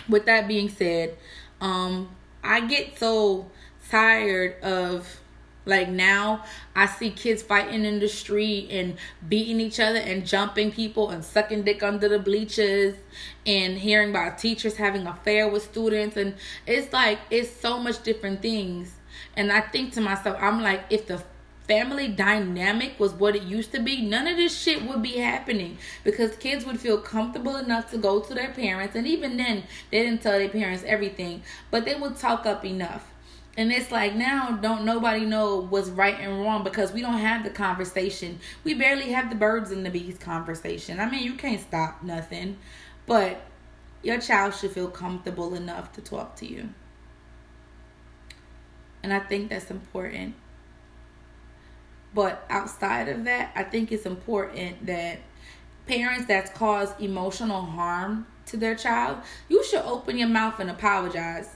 with 0.09 0.27
that 0.27 0.49
being 0.49 0.69
said, 0.69 1.17
um, 1.61 2.09
I 2.43 2.67
get 2.67 2.99
so 2.99 3.51
tired 3.89 4.61
of 4.63 5.21
like 5.65 5.89
now 5.89 6.45
I 6.75 6.87
see 6.87 7.11
kids 7.11 7.43
fighting 7.43 7.85
in 7.85 8.01
the 8.01 8.09
street 8.09 8.69
and 8.71 8.97
beating 9.29 9.61
each 9.61 9.79
other 9.79 9.99
and 9.99 10.27
jumping 10.27 10.73
people 10.73 11.11
and 11.11 11.25
sucking 11.25 11.63
dick 11.63 11.83
under 11.83 12.09
the 12.09 12.19
bleachers 12.19 12.97
and 13.47 13.79
hearing 13.79 14.11
about 14.11 14.39
teachers 14.39 14.77
having 14.77 15.07
affair 15.07 15.47
with 15.47 15.63
students 15.63 16.17
and 16.17 16.35
it's 16.67 16.93
like 16.93 17.19
it's 17.31 17.51
so 17.51 17.79
much 17.79 18.03
different 18.03 18.41
things 18.41 18.98
and 19.39 19.53
I 19.53 19.61
think 19.61 19.93
to 19.93 20.01
myself, 20.01 20.37
I'm 20.41 20.61
like, 20.61 20.83
if 20.91 21.07
the 21.07 21.23
family 21.69 22.09
dynamic 22.09 22.99
was 22.99 23.13
what 23.13 23.37
it 23.37 23.45
used 23.45 23.71
to 23.71 23.81
be, 23.81 24.03
none 24.03 24.27
of 24.27 24.37
this 24.37 24.59
shit 24.59 24.83
would 24.83 25.01
be 25.01 25.19
happening 25.19 25.79
because 26.03 26.35
kids 26.37 26.67
would 26.67 26.81
feel 26.81 26.99
comfortable 26.99 27.55
enough 27.55 27.89
to 27.93 27.99
go 27.99 28.19
to 28.19 28.35
their 28.35 28.51
parents. 28.51 28.97
And 28.97 29.07
even 29.07 29.37
then, 29.37 29.63
they 29.93 30.03
didn't 30.03 30.23
tell 30.23 30.37
their 30.37 30.49
parents 30.49 30.83
everything, 30.85 31.43
but 31.71 31.85
they 31.85 31.95
would 31.95 32.17
talk 32.17 32.47
up 32.47 32.65
enough. 32.65 33.13
And 33.57 33.71
it's 33.71 33.93
like 33.93 34.17
now, 34.17 34.59
don't 34.61 34.85
nobody 34.85 35.25
know 35.25 35.61
what's 35.61 35.89
right 35.89 36.19
and 36.19 36.41
wrong 36.41 36.65
because 36.65 36.91
we 36.91 37.01
don't 37.01 37.19
have 37.19 37.45
the 37.45 37.51
conversation. 37.51 38.41
We 38.65 38.75
barely 38.75 39.13
have 39.13 39.31
the 39.31 39.37
birds 39.37 39.71
and 39.71 39.87
the 39.87 39.91
bees 39.91 40.19
conversation. 40.19 40.99
I 40.99 41.09
mean, 41.09 41.23
you 41.23 41.35
can't 41.35 41.61
stop 41.61 42.03
nothing, 42.03 42.57
but 43.07 43.41
your 44.03 44.21
child 44.21 44.57
should 44.57 44.73
feel 44.73 44.89
comfortable 44.89 45.55
enough 45.55 45.93
to 45.93 46.01
talk 46.01 46.35
to 46.37 46.47
you. 46.47 46.71
And 49.03 49.13
I 49.13 49.21
think 49.21 49.51
that's 49.51 49.71
important. 49.71 50.35
But 52.15 52.45
outside 52.51 53.09
of 53.09 53.25
that, 53.25 53.53
I 53.55 53.63
think 53.65 53.93
it's 53.93 54.07
important 54.07 54.87
that 54.87 55.19
parents 55.87 56.27
that's 56.27 56.51
caused 56.51 57.01
emotional 57.01 57.63
harm 57.63 58.27
to 58.47 58.57
their 58.57 58.75
child, 58.75 59.19
you 59.49 59.65
should 59.65 59.83
open 59.83 60.19
your 60.19 60.29
mouth 60.29 60.59
and 60.59 60.71
apologize. 60.71 61.51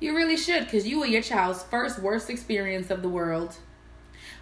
You 0.00 0.16
really 0.16 0.36
should, 0.36 0.64
because 0.64 0.86
you 0.86 1.00
were 1.00 1.06
your 1.06 1.22
child's 1.22 1.62
first 1.62 1.98
worst 1.98 2.30
experience 2.30 2.90
of 2.90 3.02
the 3.02 3.08
world. 3.08 3.56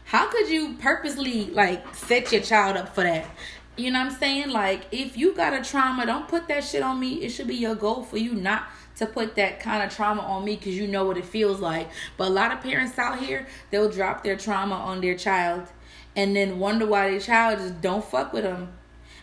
How 0.05 0.31
could 0.31 0.49
you 0.49 0.75
purposely 0.79 1.47
like 1.47 1.95
set 1.95 2.33
your 2.33 2.41
child 2.41 2.77
up 2.77 2.95
for 2.95 3.03
that? 3.03 3.27
You 3.77 3.93
know 3.93 4.01
what 4.01 4.13
I'm 4.13 4.19
saying? 4.19 4.51
Like, 4.51 4.87
if 4.91 5.17
you 5.17 5.35
got 5.35 5.53
a 5.53 5.63
trauma, 5.63 6.07
don't 6.07 6.27
put 6.27 6.49
that 6.49 6.65
shit 6.65 6.83
on 6.83 6.99
me. 6.99 7.23
It 7.23 7.31
should 7.31 7.47
be 7.47 7.57
your 7.57 7.75
goal 7.75 8.03
for 8.03 8.19
you 8.19 8.35
not 8.35 8.69
to 8.99 9.07
put 9.07 9.35
that 9.37 9.61
kind 9.61 9.83
of 9.83 9.95
trauma 9.95 10.23
on 10.23 10.45
me 10.45 10.57
because 10.57 10.77
you 10.77 10.87
know 10.87 11.05
what 11.05 11.17
it 11.17 11.25
feels 11.25 11.61
like. 11.61 11.89
But 12.17 12.29
a 12.29 12.31
lot 12.31 12.53
of 12.53 12.61
parents 12.61 12.99
out 12.99 13.19
here, 13.19 13.47
they'll 13.71 13.91
drop 13.91 14.23
their 14.23 14.37
trauma 14.37 14.75
on 14.75 15.01
their 15.01 15.17
child 15.17 15.69
and 16.17 16.35
then 16.35 16.59
wonder 16.59 16.87
why 16.87 17.11
their 17.11 17.21
child 17.21 17.59
just 17.61 17.81
don't 17.81 18.05
fuck 18.05 18.33
with 18.33 18.45
them. 18.45 18.73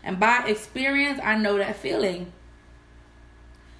And 0.04 0.20
by 0.20 0.46
experience, 0.48 1.20
I 1.24 1.38
know 1.38 1.58
that 1.58 1.76
feeling. 1.76 2.32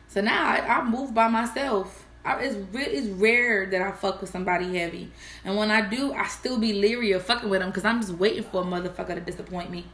So 0.08 0.22
now 0.22 0.46
I, 0.48 0.80
I 0.80 0.84
move 0.84 1.14
by 1.14 1.28
myself. 1.28 2.06
I, 2.26 2.40
it's 2.40 2.56
re- 2.74 2.86
it's 2.86 3.08
rare 3.08 3.68
that 3.68 3.82
I 3.82 3.92
fuck 3.92 4.20
with 4.20 4.32
somebody 4.32 4.76
heavy, 4.78 5.12
and 5.44 5.56
when 5.56 5.70
I 5.70 5.88
do, 5.88 6.12
I 6.12 6.26
still 6.26 6.58
be 6.58 6.74
leery 6.74 7.12
of 7.12 7.24
fucking 7.24 7.50
with 7.50 7.60
them 7.60 7.70
because 7.70 7.86
I'm 7.86 8.02
just 8.02 8.14
waiting 8.14 8.42
for 8.44 8.64
a 8.64 8.66
motherfucker 8.66 9.14
to 9.14 9.22
disappoint 9.22 9.70
me. 9.70 9.86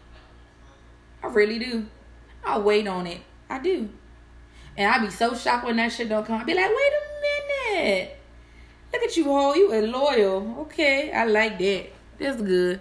I 1.22 1.28
really 1.28 1.60
do. 1.60 1.88
I 2.46 2.58
wait 2.58 2.88
on 2.88 3.06
it. 3.06 3.20
I 3.50 3.60
do. 3.60 3.90
And 4.78 4.90
I 4.92 5.00
be 5.00 5.10
so 5.10 5.36
shocked 5.36 5.66
when 5.66 5.76
that 5.78 5.92
shit 5.92 6.10
don't 6.10 6.26
come. 6.26 6.42
I 6.42 6.44
be 6.44 6.54
like, 6.54 6.70
wait 6.70 6.92
a 6.94 7.74
minute. 7.76 8.18
Look 8.94 9.04
at 9.04 9.18
you, 9.18 9.26
ho. 9.26 9.54
You 9.54 9.74
a 9.74 9.82
loyal. 9.88 10.56
Okay, 10.62 11.12
I 11.12 11.26
like 11.26 11.58
that. 11.60 11.88
That's 12.20 12.42
good. 12.42 12.80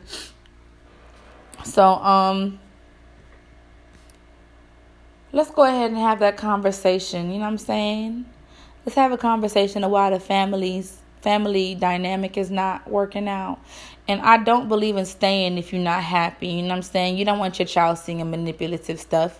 So, 1.64 1.84
um, 1.84 2.58
let's 5.32 5.50
go 5.50 5.64
ahead 5.64 5.90
and 5.90 5.98
have 5.98 6.20
that 6.20 6.36
conversation. 6.36 7.30
You 7.30 7.38
know 7.38 7.44
what 7.44 7.48
I'm 7.48 7.58
saying? 7.58 8.24
Let's 8.84 8.96
have 8.96 9.12
a 9.12 9.18
conversation 9.18 9.84
of 9.84 9.90
why 9.90 10.10
the 10.10 10.20
families 10.20 10.96
family 11.20 11.74
dynamic 11.74 12.38
is 12.38 12.50
not 12.50 12.88
working 12.88 13.28
out. 13.28 13.58
And 14.08 14.22
I 14.22 14.38
don't 14.38 14.68
believe 14.68 14.96
in 14.96 15.04
staying 15.04 15.58
if 15.58 15.70
you're 15.72 15.82
not 15.82 16.02
happy. 16.02 16.48
You 16.48 16.62
know 16.62 16.68
what 16.68 16.76
I'm 16.76 16.82
saying? 16.82 17.18
You 17.18 17.26
don't 17.26 17.38
want 17.38 17.58
your 17.58 17.66
child 17.66 17.98
seeing 17.98 18.18
manipulative 18.30 18.98
stuff 18.98 19.38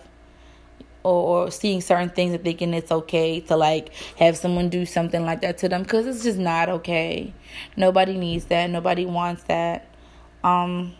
or, 1.03 1.51
seeing 1.51 1.81
certain 1.81 2.09
things 2.09 2.33
and 2.33 2.43
thinking 2.43 2.73
it's 2.73 2.91
okay 2.91 3.39
to 3.41 3.55
like 3.55 3.93
have 4.17 4.37
someone 4.37 4.69
do 4.69 4.85
something 4.85 5.25
like 5.25 5.41
that 5.41 5.57
to 5.59 5.69
them 5.69 5.83
because 5.83 6.05
it's 6.05 6.23
just 6.23 6.37
not 6.37 6.69
okay. 6.69 7.33
Nobody 7.75 8.17
needs 8.17 8.45
that. 8.45 8.69
Nobody 8.69 9.05
wants 9.05 9.43
that. 9.43 9.87
Um, 10.43 10.95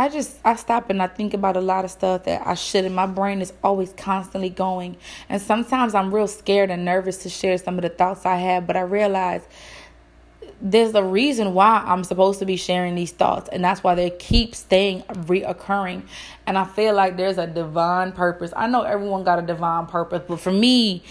I 0.00 0.08
just 0.08 0.38
I 0.44 0.54
stop 0.54 0.90
and 0.90 1.02
I 1.02 1.08
think 1.08 1.34
about 1.34 1.56
a 1.56 1.60
lot 1.60 1.84
of 1.84 1.90
stuff 1.90 2.22
that 2.22 2.46
I 2.46 2.54
shouldn't. 2.54 2.94
My 2.94 3.06
brain 3.06 3.42
is 3.42 3.52
always 3.64 3.92
constantly 3.94 4.48
going, 4.48 4.96
and 5.28 5.42
sometimes 5.42 5.92
I'm 5.92 6.14
real 6.14 6.28
scared 6.28 6.70
and 6.70 6.84
nervous 6.84 7.18
to 7.24 7.28
share 7.28 7.58
some 7.58 7.74
of 7.78 7.82
the 7.82 7.88
thoughts 7.88 8.24
I 8.24 8.36
have. 8.36 8.64
But 8.64 8.76
I 8.76 8.82
realize 8.82 9.42
there's 10.60 10.94
a 10.94 11.04
reason 11.04 11.54
why 11.54 11.84
I'm 11.86 12.02
supposed 12.02 12.40
to 12.40 12.44
be 12.44 12.56
sharing 12.56 12.94
these 12.94 13.12
thoughts, 13.12 13.48
and 13.52 13.64
that's 13.64 13.84
why 13.84 13.94
they 13.94 14.10
keep 14.10 14.54
staying 14.54 15.02
reoccurring. 15.02 16.02
And 16.46 16.58
I 16.58 16.64
feel 16.64 16.94
like 16.94 17.16
there's 17.16 17.38
a 17.38 17.46
divine 17.46 18.12
purpose. 18.12 18.52
I 18.56 18.66
know 18.66 18.82
everyone 18.82 19.22
got 19.22 19.38
a 19.38 19.42
divine 19.42 19.86
purpose, 19.86 20.22
but 20.26 20.40
for 20.40 20.52
me, 20.52 21.04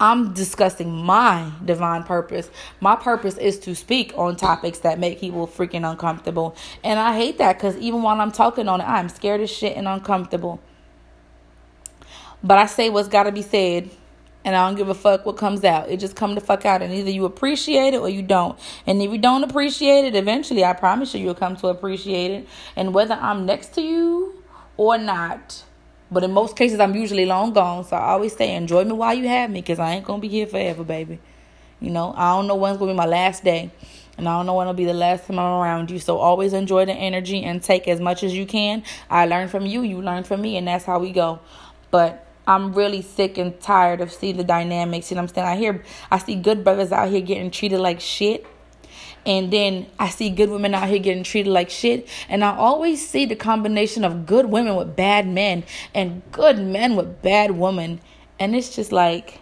I'm 0.00 0.32
discussing 0.32 0.90
my 0.90 1.52
divine 1.64 2.04
purpose. 2.04 2.50
My 2.80 2.96
purpose 2.96 3.36
is 3.36 3.58
to 3.60 3.76
speak 3.76 4.12
on 4.16 4.34
topics 4.34 4.78
that 4.78 4.98
make 4.98 5.20
people 5.20 5.46
freaking 5.46 5.88
uncomfortable. 5.88 6.56
And 6.82 6.98
I 6.98 7.14
hate 7.14 7.38
that 7.38 7.58
because 7.58 7.76
even 7.76 8.02
while 8.02 8.18
I'm 8.18 8.32
talking 8.32 8.66
on 8.66 8.80
it, 8.80 8.84
I'm 8.84 9.10
scared 9.10 9.42
as 9.42 9.50
shit 9.50 9.76
and 9.76 9.86
uncomfortable. 9.86 10.60
But 12.42 12.56
I 12.56 12.64
say 12.64 12.88
what's 12.88 13.08
got 13.08 13.24
to 13.24 13.32
be 13.32 13.42
said 13.42 13.90
and 14.44 14.56
I 14.56 14.66
don't 14.66 14.76
give 14.76 14.88
a 14.88 14.94
fuck 14.94 15.26
what 15.26 15.36
comes 15.36 15.64
out. 15.64 15.90
It 15.90 15.98
just 15.98 16.16
come 16.16 16.34
the 16.34 16.40
fuck 16.40 16.64
out, 16.64 16.82
and 16.82 16.92
either 16.92 17.10
you 17.10 17.24
appreciate 17.24 17.94
it 17.94 17.98
or 17.98 18.08
you 18.08 18.22
don't. 18.22 18.58
And 18.86 19.02
if 19.02 19.10
you 19.10 19.18
don't 19.18 19.44
appreciate 19.44 20.04
it, 20.04 20.14
eventually, 20.14 20.64
I 20.64 20.72
promise 20.72 21.14
you, 21.14 21.20
you'll 21.20 21.34
come 21.34 21.56
to 21.56 21.68
appreciate 21.68 22.30
it. 22.30 22.48
And 22.76 22.94
whether 22.94 23.14
I'm 23.14 23.46
next 23.46 23.74
to 23.74 23.82
you 23.82 24.42
or 24.76 24.96
not, 24.96 25.64
but 26.10 26.24
in 26.24 26.32
most 26.32 26.56
cases, 26.56 26.80
I'm 26.80 26.94
usually 26.94 27.26
long 27.26 27.52
gone. 27.52 27.84
So 27.84 27.96
I 27.96 28.12
always 28.12 28.34
say, 28.34 28.54
enjoy 28.54 28.84
me 28.84 28.92
while 28.92 29.14
you 29.14 29.28
have 29.28 29.50
me, 29.50 29.62
cause 29.62 29.78
I 29.78 29.92
ain't 29.92 30.04
gonna 30.04 30.20
be 30.20 30.28
here 30.28 30.46
forever, 30.46 30.84
baby. 30.84 31.20
You 31.80 31.90
know, 31.90 32.12
I 32.16 32.34
don't 32.34 32.46
know 32.46 32.56
when's 32.56 32.78
gonna 32.78 32.92
be 32.92 32.96
my 32.96 33.06
last 33.06 33.44
day. 33.44 33.70
And 34.18 34.28
I 34.28 34.36
don't 34.36 34.44
know 34.44 34.54
when 34.54 34.66
it'll 34.66 34.74
be 34.74 34.84
the 34.84 34.92
last 34.92 35.26
time 35.26 35.38
I'm 35.38 35.62
around 35.62 35.90
you. 35.90 35.98
So 35.98 36.18
always 36.18 36.52
enjoy 36.52 36.84
the 36.84 36.92
energy 36.92 37.42
and 37.42 37.62
take 37.62 37.88
as 37.88 38.00
much 38.00 38.22
as 38.22 38.34
you 38.34 38.44
can. 38.44 38.82
I 39.08 39.24
learn 39.24 39.48
from 39.48 39.64
you, 39.64 39.80
you 39.82 40.02
learn 40.02 40.24
from 40.24 40.42
me, 40.42 40.58
and 40.58 40.68
that's 40.68 40.84
how 40.84 40.98
we 40.98 41.10
go. 41.10 41.40
But 41.90 42.26
I'm 42.50 42.72
really 42.72 43.00
sick 43.00 43.38
and 43.38 43.60
tired 43.60 44.00
of 44.00 44.10
seeing 44.10 44.36
the 44.36 44.42
dynamics. 44.42 45.08
You 45.08 45.14
know 45.14 45.22
what 45.22 45.30
I'm 45.30 45.34
saying? 45.36 45.46
I 45.46 45.56
hear 45.56 45.84
I 46.10 46.18
see 46.18 46.34
good 46.34 46.64
brothers 46.64 46.90
out 46.90 47.08
here 47.08 47.20
getting 47.20 47.52
treated 47.52 47.78
like 47.78 48.00
shit. 48.00 48.44
And 49.24 49.52
then 49.52 49.86
I 50.00 50.08
see 50.08 50.30
good 50.30 50.50
women 50.50 50.74
out 50.74 50.88
here 50.88 50.98
getting 50.98 51.22
treated 51.22 51.52
like 51.52 51.70
shit. 51.70 52.08
And 52.28 52.42
I 52.42 52.56
always 52.56 53.08
see 53.08 53.24
the 53.24 53.36
combination 53.36 54.04
of 54.04 54.26
good 54.26 54.46
women 54.46 54.74
with 54.74 54.96
bad 54.96 55.28
men 55.28 55.62
and 55.94 56.22
good 56.32 56.58
men 56.58 56.96
with 56.96 57.22
bad 57.22 57.52
women. 57.52 58.00
And 58.40 58.56
it's 58.56 58.74
just 58.74 58.90
like, 58.90 59.38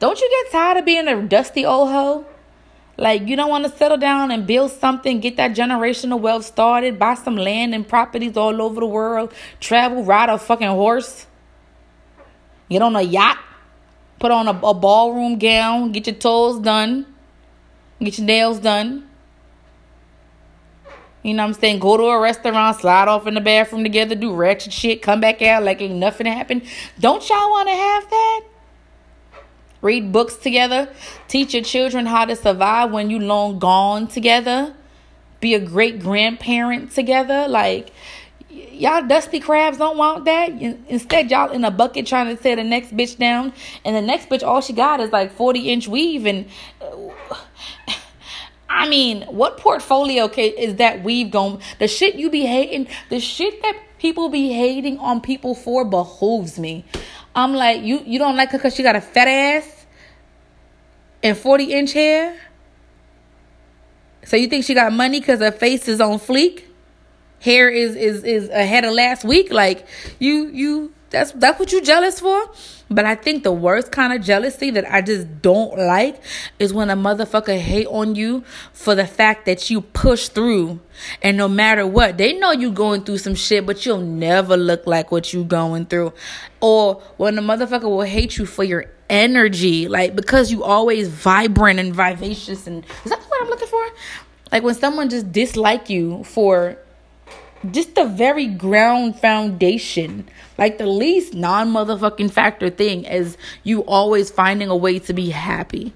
don't 0.00 0.20
you 0.20 0.28
get 0.28 0.50
tired 0.50 0.78
of 0.78 0.84
being 0.84 1.06
a 1.06 1.22
dusty 1.22 1.64
old 1.64 1.90
hoe? 1.90 2.26
Like, 2.96 3.28
you 3.28 3.36
don't 3.36 3.50
want 3.50 3.66
to 3.66 3.76
settle 3.76 3.98
down 3.98 4.32
and 4.32 4.48
build 4.48 4.72
something, 4.72 5.20
get 5.20 5.36
that 5.36 5.52
generational 5.52 6.18
wealth 6.18 6.44
started, 6.44 6.98
buy 6.98 7.14
some 7.14 7.36
land 7.36 7.72
and 7.72 7.86
properties 7.86 8.36
all 8.36 8.60
over 8.60 8.80
the 8.80 8.86
world, 8.86 9.32
travel, 9.60 10.02
ride 10.02 10.28
a 10.28 10.38
fucking 10.38 10.66
horse, 10.66 11.26
get 12.72 12.82
on 12.82 12.96
a 12.96 13.02
yacht, 13.02 13.38
put 14.18 14.30
on 14.30 14.48
a, 14.48 14.50
a 14.50 14.74
ballroom 14.74 15.38
gown, 15.38 15.92
get 15.92 16.06
your 16.06 16.16
toes 16.16 16.58
done, 16.60 17.06
get 18.00 18.18
your 18.18 18.26
nails 18.26 18.58
done. 18.58 19.08
You 21.22 21.34
know 21.34 21.44
what 21.44 21.54
I'm 21.54 21.60
saying? 21.60 21.78
Go 21.78 21.96
to 21.96 22.04
a 22.04 22.20
restaurant, 22.20 22.80
slide 22.80 23.06
off 23.06 23.28
in 23.28 23.34
the 23.34 23.40
bathroom 23.40 23.84
together, 23.84 24.16
do 24.16 24.34
ratchet 24.34 24.72
shit, 24.72 25.02
come 25.02 25.20
back 25.20 25.40
out 25.40 25.62
like 25.62 25.80
ain't 25.80 25.94
nothing 25.94 26.26
happened. 26.26 26.62
Don't 26.98 27.28
y'all 27.28 27.50
want 27.50 27.68
to 27.68 27.74
have 27.74 28.10
that? 28.10 28.40
read 29.82 30.12
books 30.12 30.36
together, 30.36 30.88
teach 31.28 31.52
your 31.52 31.62
children 31.62 32.06
how 32.06 32.24
to 32.24 32.36
survive 32.36 32.90
when 32.90 33.10
you 33.10 33.18
long 33.18 33.58
gone 33.58 34.06
together, 34.06 34.74
be 35.40 35.54
a 35.54 35.60
great 35.60 36.00
grandparent 36.00 36.92
together. 36.92 37.46
Like, 37.48 37.92
y'all 38.52 39.06
dusty 39.06 39.40
crabs 39.40 39.78
don't 39.78 39.96
want 39.96 40.24
that. 40.24 40.50
Instead, 40.50 41.30
y'all 41.30 41.50
in 41.50 41.64
a 41.64 41.70
bucket 41.70 42.06
trying 42.06 42.34
to 42.34 42.40
tear 42.40 42.56
the 42.56 42.64
next 42.64 42.96
bitch 42.96 43.18
down, 43.18 43.52
and 43.84 43.96
the 43.96 44.02
next 44.02 44.28
bitch, 44.28 44.42
all 44.42 44.60
she 44.60 44.72
got 44.72 45.00
is 45.00 45.10
like 45.12 45.32
40 45.32 45.70
inch 45.70 45.88
weave. 45.88 46.26
And 46.26 46.46
uh, 46.80 47.36
I 48.68 48.88
mean, 48.88 49.22
what 49.22 49.58
portfolio 49.58 50.30
is 50.36 50.76
that 50.76 51.02
weave 51.02 51.30
going? 51.30 51.60
The 51.78 51.88
shit 51.88 52.16
you 52.16 52.30
be 52.30 52.46
hating, 52.46 52.88
the 53.10 53.20
shit 53.20 53.62
that 53.62 53.78
people 53.98 54.28
be 54.28 54.52
hating 54.52 54.98
on 54.98 55.20
people 55.20 55.54
for 55.54 55.84
behooves 55.84 56.58
me. 56.58 56.84
I'm 57.34 57.54
like, 57.54 57.82
you 57.82 58.02
you 58.04 58.18
don't 58.18 58.36
like 58.36 58.50
her 58.50 58.58
because 58.58 58.74
she 58.74 58.82
got 58.82 58.96
a 58.96 59.00
fat 59.00 59.28
ass 59.28 59.86
and 61.22 61.36
40 61.36 61.72
inch 61.72 61.92
hair? 61.92 62.38
So 64.24 64.36
you 64.36 64.48
think 64.48 64.64
she 64.64 64.74
got 64.74 64.92
money 64.92 65.20
because 65.20 65.40
her 65.40 65.50
face 65.50 65.88
is 65.88 66.00
on 66.00 66.18
fleek? 66.18 66.62
Hair 67.42 67.70
is 67.70 67.96
is 67.96 68.22
is 68.22 68.48
ahead 68.50 68.84
of 68.84 68.92
last 68.92 69.24
week. 69.24 69.52
Like 69.52 69.86
you 70.20 70.46
you 70.46 70.92
that's 71.10 71.32
that's 71.32 71.58
what 71.58 71.72
you 71.72 71.82
jealous 71.82 72.20
for. 72.20 72.50
But 72.88 73.04
I 73.04 73.14
think 73.14 73.42
the 73.42 73.52
worst 73.52 73.90
kind 73.90 74.12
of 74.12 74.22
jealousy 74.22 74.70
that 74.70 74.90
I 74.90 75.02
just 75.02 75.42
don't 75.42 75.76
like 75.76 76.22
is 76.58 76.72
when 76.72 76.88
a 76.88 76.96
motherfucker 76.96 77.58
hate 77.58 77.86
on 77.86 78.14
you 78.14 78.44
for 78.72 78.94
the 78.94 79.06
fact 79.06 79.46
that 79.46 79.70
you 79.70 79.80
push 79.80 80.28
through 80.28 80.80
and 81.20 81.36
no 81.36 81.48
matter 81.48 81.86
what, 81.86 82.16
they 82.16 82.32
know 82.32 82.52
you 82.52 82.70
going 82.70 83.04
through 83.04 83.18
some 83.18 83.34
shit, 83.34 83.66
but 83.66 83.84
you'll 83.84 83.98
never 83.98 84.56
look 84.56 84.86
like 84.86 85.10
what 85.10 85.32
you 85.32 85.44
going 85.44 85.86
through. 85.86 86.12
Or 86.60 87.02
when 87.16 87.38
a 87.38 87.42
motherfucker 87.42 87.84
will 87.84 88.02
hate 88.02 88.38
you 88.38 88.46
for 88.46 88.62
your 88.62 88.86
energy, 89.10 89.88
like 89.88 90.14
because 90.14 90.52
you 90.52 90.62
always 90.62 91.08
vibrant 91.08 91.80
and 91.80 91.94
vivacious 91.94 92.66
and 92.66 92.84
is 93.04 93.10
that 93.10 93.20
what 93.20 93.42
I'm 93.42 93.48
looking 93.48 93.68
for? 93.68 93.84
Like 94.52 94.62
when 94.62 94.74
someone 94.74 95.08
just 95.08 95.32
dislike 95.32 95.90
you 95.90 96.24
for 96.24 96.78
just 97.70 97.94
the 97.94 98.04
very 98.04 98.46
ground 98.46 99.18
foundation, 99.18 100.28
like 100.58 100.78
the 100.78 100.86
least 100.86 101.34
non 101.34 101.72
motherfucking 101.72 102.30
factor 102.30 102.70
thing 102.70 103.04
is 103.04 103.36
you 103.62 103.80
always 103.84 104.30
finding 104.30 104.68
a 104.68 104.76
way 104.76 104.98
to 105.00 105.12
be 105.12 105.30
happy. 105.30 105.92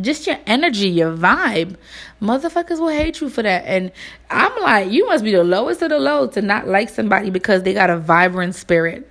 Just 0.00 0.26
your 0.26 0.38
energy, 0.46 0.88
your 0.88 1.16
vibe. 1.16 1.76
Motherfuckers 2.20 2.80
will 2.80 2.88
hate 2.88 3.20
you 3.20 3.28
for 3.28 3.42
that. 3.42 3.64
And 3.64 3.92
I'm 4.28 4.60
like, 4.60 4.90
you 4.90 5.06
must 5.06 5.22
be 5.22 5.30
the 5.30 5.44
lowest 5.44 5.82
of 5.82 5.90
the 5.90 5.98
low 6.00 6.26
to 6.28 6.42
not 6.42 6.66
like 6.66 6.88
somebody 6.88 7.30
because 7.30 7.62
they 7.62 7.74
got 7.74 7.90
a 7.90 7.96
vibrant 7.96 8.56
spirit. 8.56 9.08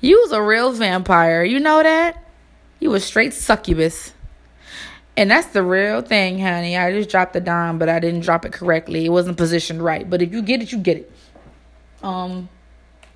You 0.00 0.20
was 0.20 0.32
a 0.32 0.42
real 0.42 0.72
vampire. 0.72 1.42
You 1.44 1.60
know 1.60 1.82
that? 1.82 2.22
You 2.78 2.90
was 2.90 3.04
straight 3.04 3.32
succubus. 3.32 4.12
And 5.18 5.28
that's 5.32 5.48
the 5.48 5.64
real 5.64 6.00
thing, 6.00 6.38
honey. 6.38 6.76
I 6.76 6.92
just 6.92 7.10
dropped 7.10 7.32
the 7.32 7.40
dime, 7.40 7.76
but 7.76 7.88
I 7.88 7.98
didn't 7.98 8.20
drop 8.20 8.44
it 8.44 8.52
correctly. 8.52 9.04
It 9.04 9.08
wasn't 9.08 9.36
positioned 9.36 9.82
right. 9.82 10.08
But 10.08 10.22
if 10.22 10.32
you 10.32 10.42
get 10.42 10.62
it, 10.62 10.70
you 10.70 10.78
get 10.78 10.98
it. 10.98 11.12
Um, 12.04 12.48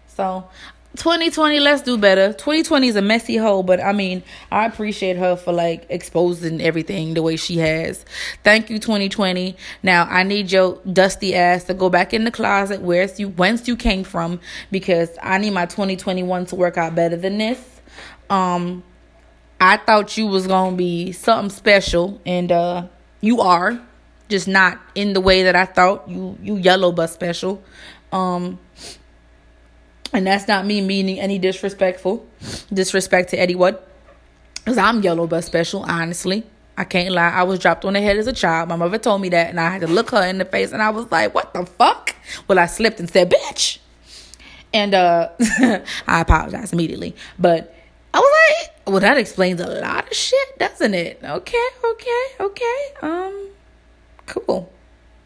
so 0.08 0.48
2020, 0.96 1.60
let's 1.60 1.80
do 1.82 1.96
better. 1.96 2.32
2020 2.32 2.88
is 2.88 2.96
a 2.96 3.02
messy 3.02 3.36
hole, 3.36 3.62
but 3.62 3.80
I 3.80 3.92
mean, 3.92 4.24
I 4.50 4.66
appreciate 4.66 5.16
her 5.16 5.36
for 5.36 5.52
like 5.52 5.86
exposing 5.90 6.60
everything 6.60 7.14
the 7.14 7.22
way 7.22 7.36
she 7.36 7.58
has. 7.58 8.04
Thank 8.42 8.68
you, 8.68 8.80
2020. 8.80 9.56
Now 9.84 10.08
I 10.10 10.24
need 10.24 10.50
your 10.50 10.80
dusty 10.92 11.36
ass 11.36 11.62
to 11.64 11.74
go 11.74 11.88
back 11.88 12.12
in 12.12 12.24
the 12.24 12.32
closet 12.32 12.80
where 12.80 13.08
you 13.16 13.28
whence 13.28 13.68
you 13.68 13.76
came 13.76 14.02
from 14.02 14.40
because 14.72 15.08
I 15.22 15.38
need 15.38 15.50
my 15.50 15.66
2021 15.66 16.46
to 16.46 16.56
work 16.56 16.76
out 16.76 16.96
better 16.96 17.16
than 17.16 17.38
this. 17.38 17.64
Um, 18.28 18.82
I 19.62 19.76
thought 19.76 20.18
you 20.18 20.26
was 20.26 20.48
gonna 20.48 20.74
be 20.74 21.12
something 21.12 21.48
special, 21.48 22.20
and 22.26 22.50
uh, 22.50 22.88
you 23.20 23.40
are, 23.40 23.80
just 24.28 24.48
not 24.48 24.80
in 24.96 25.12
the 25.12 25.20
way 25.20 25.44
that 25.44 25.54
I 25.54 25.66
thought. 25.66 26.08
You 26.08 26.36
you 26.42 26.56
yellow 26.56 26.90
but 26.90 27.06
special, 27.06 27.62
um, 28.10 28.58
and 30.12 30.26
that's 30.26 30.48
not 30.48 30.66
me 30.66 30.80
meaning 30.80 31.20
any 31.20 31.38
disrespectful 31.38 32.26
disrespect 32.72 33.30
to 33.30 33.36
Eddie 33.38 33.54
What? 33.54 33.88
Cause 34.64 34.78
I'm 34.78 35.00
yellow 35.00 35.28
but 35.28 35.44
special. 35.44 35.84
Honestly, 35.84 36.42
I 36.76 36.82
can't 36.82 37.14
lie. 37.14 37.30
I 37.30 37.44
was 37.44 37.60
dropped 37.60 37.84
on 37.84 37.92
the 37.92 38.00
head 38.00 38.16
as 38.16 38.26
a 38.26 38.32
child. 38.32 38.68
My 38.68 38.74
mother 38.74 38.98
told 38.98 39.20
me 39.20 39.28
that, 39.28 39.50
and 39.50 39.60
I 39.60 39.70
had 39.70 39.82
to 39.82 39.86
look 39.86 40.10
her 40.10 40.26
in 40.26 40.38
the 40.38 40.44
face, 40.44 40.72
and 40.72 40.82
I 40.82 40.90
was 40.90 41.08
like, 41.12 41.36
"What 41.36 41.54
the 41.54 41.64
fuck?" 41.64 42.16
Well, 42.48 42.58
I 42.58 42.66
slipped 42.66 42.98
and 42.98 43.08
said, 43.08 43.30
"Bitch," 43.30 43.78
and 44.74 44.92
uh, 44.92 45.28
I 46.08 46.20
apologized 46.20 46.72
immediately, 46.72 47.14
but 47.38 47.72
I 48.12 48.18
was 48.18 48.32
like, 48.58 48.71
well, 48.86 49.00
that 49.00 49.16
explains 49.16 49.60
a 49.60 49.66
lot 49.66 50.10
of 50.10 50.16
shit, 50.16 50.58
doesn't 50.58 50.94
it? 50.94 51.20
Okay, 51.22 51.68
okay, 51.84 52.24
okay. 52.40 52.84
Um, 53.00 53.48
cool, 54.26 54.72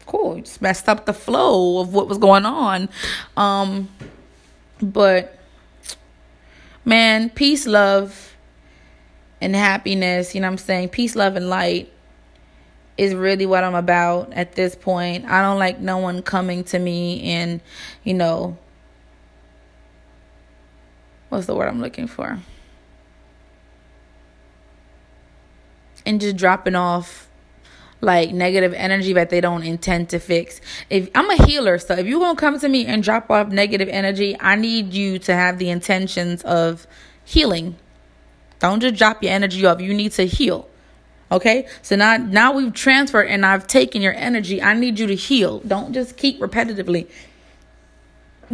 cool. 0.05 0.39
Just 0.41 0.61
messed 0.61 0.87
up 0.87 1.05
the 1.05 1.13
flow 1.13 1.79
of 1.79 1.93
what 1.93 2.07
was 2.07 2.17
going 2.17 2.45
on. 2.45 2.89
Um, 3.35 3.89
but 4.81 5.37
man, 6.85 7.29
peace, 7.31 7.65
love, 7.65 8.35
and 9.41 9.55
happiness. 9.55 10.35
You 10.35 10.41
know 10.41 10.47
what 10.47 10.53
I'm 10.53 10.57
saying? 10.59 10.89
Peace, 10.89 11.15
love, 11.15 11.35
and 11.35 11.49
light 11.49 11.91
is 12.97 13.13
really 13.13 13.45
what 13.45 13.63
I'm 13.63 13.75
about 13.75 14.33
at 14.33 14.53
this 14.53 14.75
point. 14.75 15.25
I 15.25 15.41
don't 15.41 15.59
like 15.59 15.79
no 15.79 15.97
one 15.97 16.21
coming 16.21 16.63
to 16.65 16.79
me 16.79 17.23
and, 17.23 17.61
you 18.03 18.13
know, 18.13 18.57
what's 21.29 21.45
the 21.45 21.55
word 21.55 21.67
I'm 21.67 21.81
looking 21.81 22.07
for? 22.07 22.39
And 26.07 26.21
just 26.21 26.37
dropping 26.37 26.73
off 26.73 27.27
like 27.99 28.31
negative 28.31 28.73
energy 28.73 29.13
that 29.13 29.29
they 29.29 29.41
don't 29.41 29.63
intend 29.63 30.09
to 30.09 30.19
fix. 30.19 30.61
If 30.89 31.09
I'm 31.13 31.29
a 31.29 31.45
healer, 31.45 31.77
so 31.77 31.95
if 31.95 32.07
you're 32.07 32.19
gonna 32.19 32.37
come 32.37 32.57
to 32.59 32.69
me 32.69 32.85
and 32.85 33.03
drop 33.03 33.29
off 33.29 33.49
negative 33.49 33.89
energy, 33.89 34.37
I 34.39 34.55
need 34.55 34.93
you 34.93 35.19
to 35.19 35.35
have 35.35 35.57
the 35.57 35.69
intentions 35.69 36.43
of 36.43 36.87
healing. 37.25 37.75
Don't 38.59 38.79
just 38.79 38.95
drop 38.95 39.21
your 39.21 39.33
energy 39.33 39.65
off. 39.65 39.81
You 39.81 39.93
need 39.93 40.13
to 40.13 40.25
heal. 40.25 40.69
Okay? 41.31 41.67
So 41.81 41.95
now 41.95 42.17
now 42.17 42.53
we've 42.53 42.73
transferred 42.73 43.27
and 43.27 43.45
I've 43.45 43.67
taken 43.67 44.01
your 44.01 44.13
energy. 44.13 44.61
I 44.61 44.73
need 44.73 44.97
you 44.99 45.07
to 45.07 45.15
heal. 45.15 45.59
Don't 45.59 45.93
just 45.93 46.15
keep 46.15 46.39
repetitively 46.39 47.09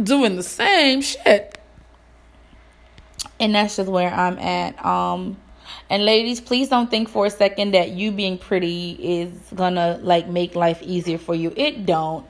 doing 0.02 0.36
the 0.36 0.42
same 0.42 1.02
shit. 1.02 1.58
And 3.38 3.54
that's 3.54 3.76
just 3.76 3.88
where 3.88 4.12
I'm 4.12 4.38
at. 4.38 4.84
Um 4.84 5.36
and 5.90 6.04
ladies, 6.04 6.40
please 6.40 6.68
don't 6.68 6.90
think 6.90 7.08
for 7.08 7.26
a 7.26 7.30
second 7.30 7.72
that 7.72 7.90
you 7.90 8.12
being 8.12 8.38
pretty 8.38 8.92
is 8.92 9.30
gonna 9.54 9.98
like 10.02 10.28
make 10.28 10.54
life 10.54 10.82
easier 10.82 11.18
for 11.18 11.34
you. 11.34 11.52
It 11.56 11.86
don't. 11.86 12.26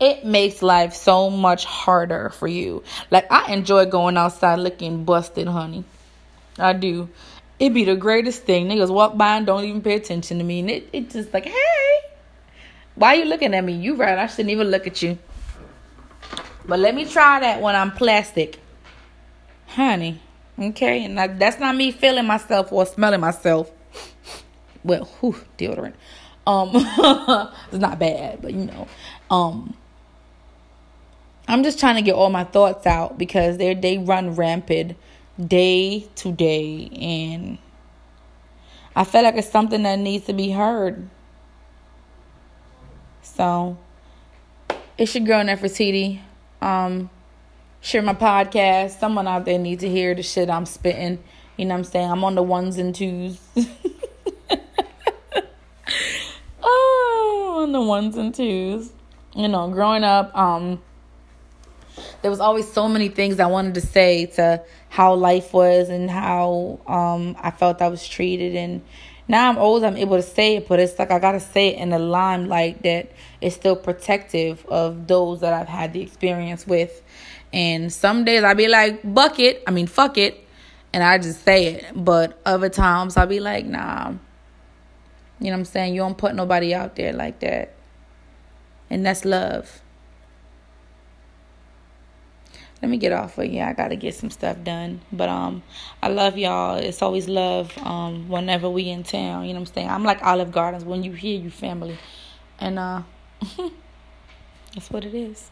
It 0.00 0.24
makes 0.24 0.62
life 0.62 0.94
so 0.94 1.28
much 1.28 1.64
harder 1.64 2.30
for 2.30 2.46
you. 2.46 2.84
Like 3.10 3.30
I 3.32 3.52
enjoy 3.52 3.86
going 3.86 4.16
outside 4.16 4.60
looking 4.60 5.04
busted, 5.04 5.48
honey. 5.48 5.84
I 6.58 6.72
do. 6.72 7.08
It 7.58 7.74
be 7.74 7.84
the 7.84 7.96
greatest 7.96 8.44
thing. 8.44 8.68
Niggas 8.68 8.90
walk 8.90 9.16
by 9.16 9.36
and 9.36 9.46
don't 9.46 9.64
even 9.64 9.82
pay 9.82 9.94
attention 9.94 10.38
to 10.38 10.44
me. 10.44 10.60
And 10.60 10.70
it, 10.70 10.88
it 10.92 11.10
just 11.10 11.34
like, 11.34 11.46
hey, 11.46 11.98
why 12.94 13.14
you 13.14 13.24
looking 13.24 13.54
at 13.54 13.64
me? 13.64 13.72
You 13.72 13.96
right. 13.96 14.18
I 14.18 14.26
shouldn't 14.26 14.50
even 14.50 14.68
look 14.68 14.86
at 14.86 15.02
you. 15.02 15.18
But 16.66 16.78
let 16.78 16.94
me 16.94 17.04
try 17.04 17.40
that 17.40 17.60
when 17.60 17.74
I'm 17.74 17.92
plastic. 17.92 18.60
Honey. 19.68 20.20
Okay, 20.60 21.04
and 21.04 21.18
I, 21.20 21.28
that's 21.28 21.60
not 21.60 21.76
me 21.76 21.92
feeling 21.92 22.26
myself 22.26 22.72
or 22.72 22.84
smelling 22.84 23.20
myself. 23.20 23.70
Well, 24.82 25.04
whew, 25.20 25.36
deodorant. 25.56 25.94
Um, 26.46 26.70
it's 26.74 27.78
not 27.78 27.98
bad, 27.98 28.42
but 28.42 28.52
you 28.54 28.64
know, 28.64 28.88
um, 29.30 29.74
I'm 31.46 31.62
just 31.62 31.78
trying 31.78 31.96
to 31.96 32.02
get 32.02 32.14
all 32.14 32.30
my 32.30 32.44
thoughts 32.44 32.86
out 32.86 33.18
because 33.18 33.56
they 33.58 33.74
they 33.74 33.98
run 33.98 34.34
rampant 34.34 34.96
day 35.44 36.08
to 36.16 36.32
day 36.32 36.88
and 37.00 37.58
I 38.96 39.04
feel 39.04 39.22
like 39.22 39.36
it's 39.36 39.48
something 39.48 39.82
that 39.84 39.98
needs 39.98 40.26
to 40.26 40.32
be 40.32 40.50
heard. 40.50 41.08
So 43.22 43.78
it's 44.98 45.14
your 45.14 45.24
girl 45.24 45.44
Nefertiti. 45.44 46.20
Um 46.60 47.08
share 47.80 48.02
my 48.02 48.14
podcast. 48.14 48.98
Someone 48.98 49.26
out 49.26 49.44
there 49.44 49.58
needs 49.58 49.82
to 49.82 49.88
hear 49.88 50.14
the 50.14 50.22
shit 50.22 50.50
I'm 50.50 50.66
spitting. 50.66 51.22
You 51.56 51.64
know 51.64 51.74
what 51.74 51.78
I'm 51.78 51.84
saying? 51.84 52.10
I'm 52.10 52.24
on 52.24 52.34
the 52.34 52.42
ones 52.42 52.78
and 52.78 52.94
twos. 52.94 53.40
oh, 56.62 57.58
on 57.62 57.72
the 57.72 57.80
ones 57.80 58.16
and 58.16 58.34
twos. 58.34 58.92
You 59.34 59.48
know, 59.48 59.68
growing 59.68 60.04
up, 60.04 60.36
um, 60.36 60.80
there 62.22 62.30
was 62.30 62.40
always 62.40 62.70
so 62.70 62.88
many 62.88 63.08
things 63.08 63.40
I 63.40 63.46
wanted 63.46 63.74
to 63.74 63.80
say 63.80 64.26
to 64.26 64.62
how 64.88 65.14
life 65.14 65.52
was 65.52 65.88
and 65.88 66.10
how 66.10 66.80
um 66.86 67.36
I 67.40 67.50
felt 67.50 67.82
I 67.82 67.88
was 67.88 68.06
treated 68.06 68.56
and 68.56 68.82
now 69.26 69.48
I'm 69.48 69.58
old 69.58 69.84
I'm 69.84 69.96
able 69.96 70.16
to 70.16 70.22
say 70.22 70.56
it 70.56 70.68
but 70.68 70.80
it's 70.80 70.98
like 70.98 71.10
I 71.10 71.18
gotta 71.18 71.40
say 71.40 71.68
it 71.68 71.78
in 71.78 71.92
a 71.92 71.98
limelight 71.98 72.82
that 72.82 73.12
is 73.40 73.54
still 73.54 73.76
protective 73.76 74.64
of 74.66 75.06
those 75.06 75.40
that 75.40 75.52
I've 75.52 75.68
had 75.68 75.92
the 75.92 76.02
experience 76.02 76.66
with 76.66 77.02
and 77.52 77.92
some 77.92 78.24
days 78.24 78.44
I 78.44 78.54
be 78.54 78.68
like 78.68 79.00
bucket 79.02 79.62
I 79.66 79.70
mean 79.70 79.86
fuck 79.86 80.18
it. 80.18 80.44
And 80.92 81.02
I 81.02 81.18
just 81.18 81.44
say 81.44 81.66
it. 81.66 81.84
But 81.94 82.40
other 82.46 82.68
times 82.68 83.16
I 83.16 83.26
be 83.26 83.40
like 83.40 83.66
nah. 83.66 84.10
You 85.40 85.46
know 85.46 85.52
what 85.52 85.58
I'm 85.58 85.64
saying? 85.66 85.94
You 85.94 86.00
don't 86.00 86.18
put 86.18 86.34
nobody 86.34 86.74
out 86.74 86.96
there 86.96 87.12
like 87.12 87.40
that. 87.40 87.74
And 88.90 89.04
that's 89.06 89.24
love. 89.24 89.82
Let 92.82 92.90
me 92.90 92.96
get 92.96 93.12
off 93.12 93.38
of 93.38 93.46
yeah 93.46 93.68
i 93.68 93.72
gotta 93.72 93.96
get 93.96 94.14
some 94.14 94.30
stuff 94.30 94.62
done. 94.62 95.00
But 95.12 95.28
um 95.28 95.62
i 96.02 96.08
love 96.08 96.36
y'all. 96.38 96.76
It's 96.76 97.02
always 97.02 97.28
love 97.28 97.76
um 97.78 98.28
whenever 98.28 98.68
we 98.68 98.88
in 98.88 99.04
town. 99.04 99.46
You 99.46 99.54
know 99.54 99.60
what 99.60 99.68
i'm 99.68 99.74
saying? 99.74 99.90
I'm 99.90 100.04
like 100.04 100.22
olive 100.22 100.52
gardens. 100.52 100.84
When 100.84 101.02
you 101.02 101.12
hear 101.12 101.38
you 101.38 101.50
family. 101.50 101.98
And 102.58 102.78
uh 102.78 103.02
that's 104.74 104.90
what 104.90 105.04
it 105.04 105.14
is 105.14 105.50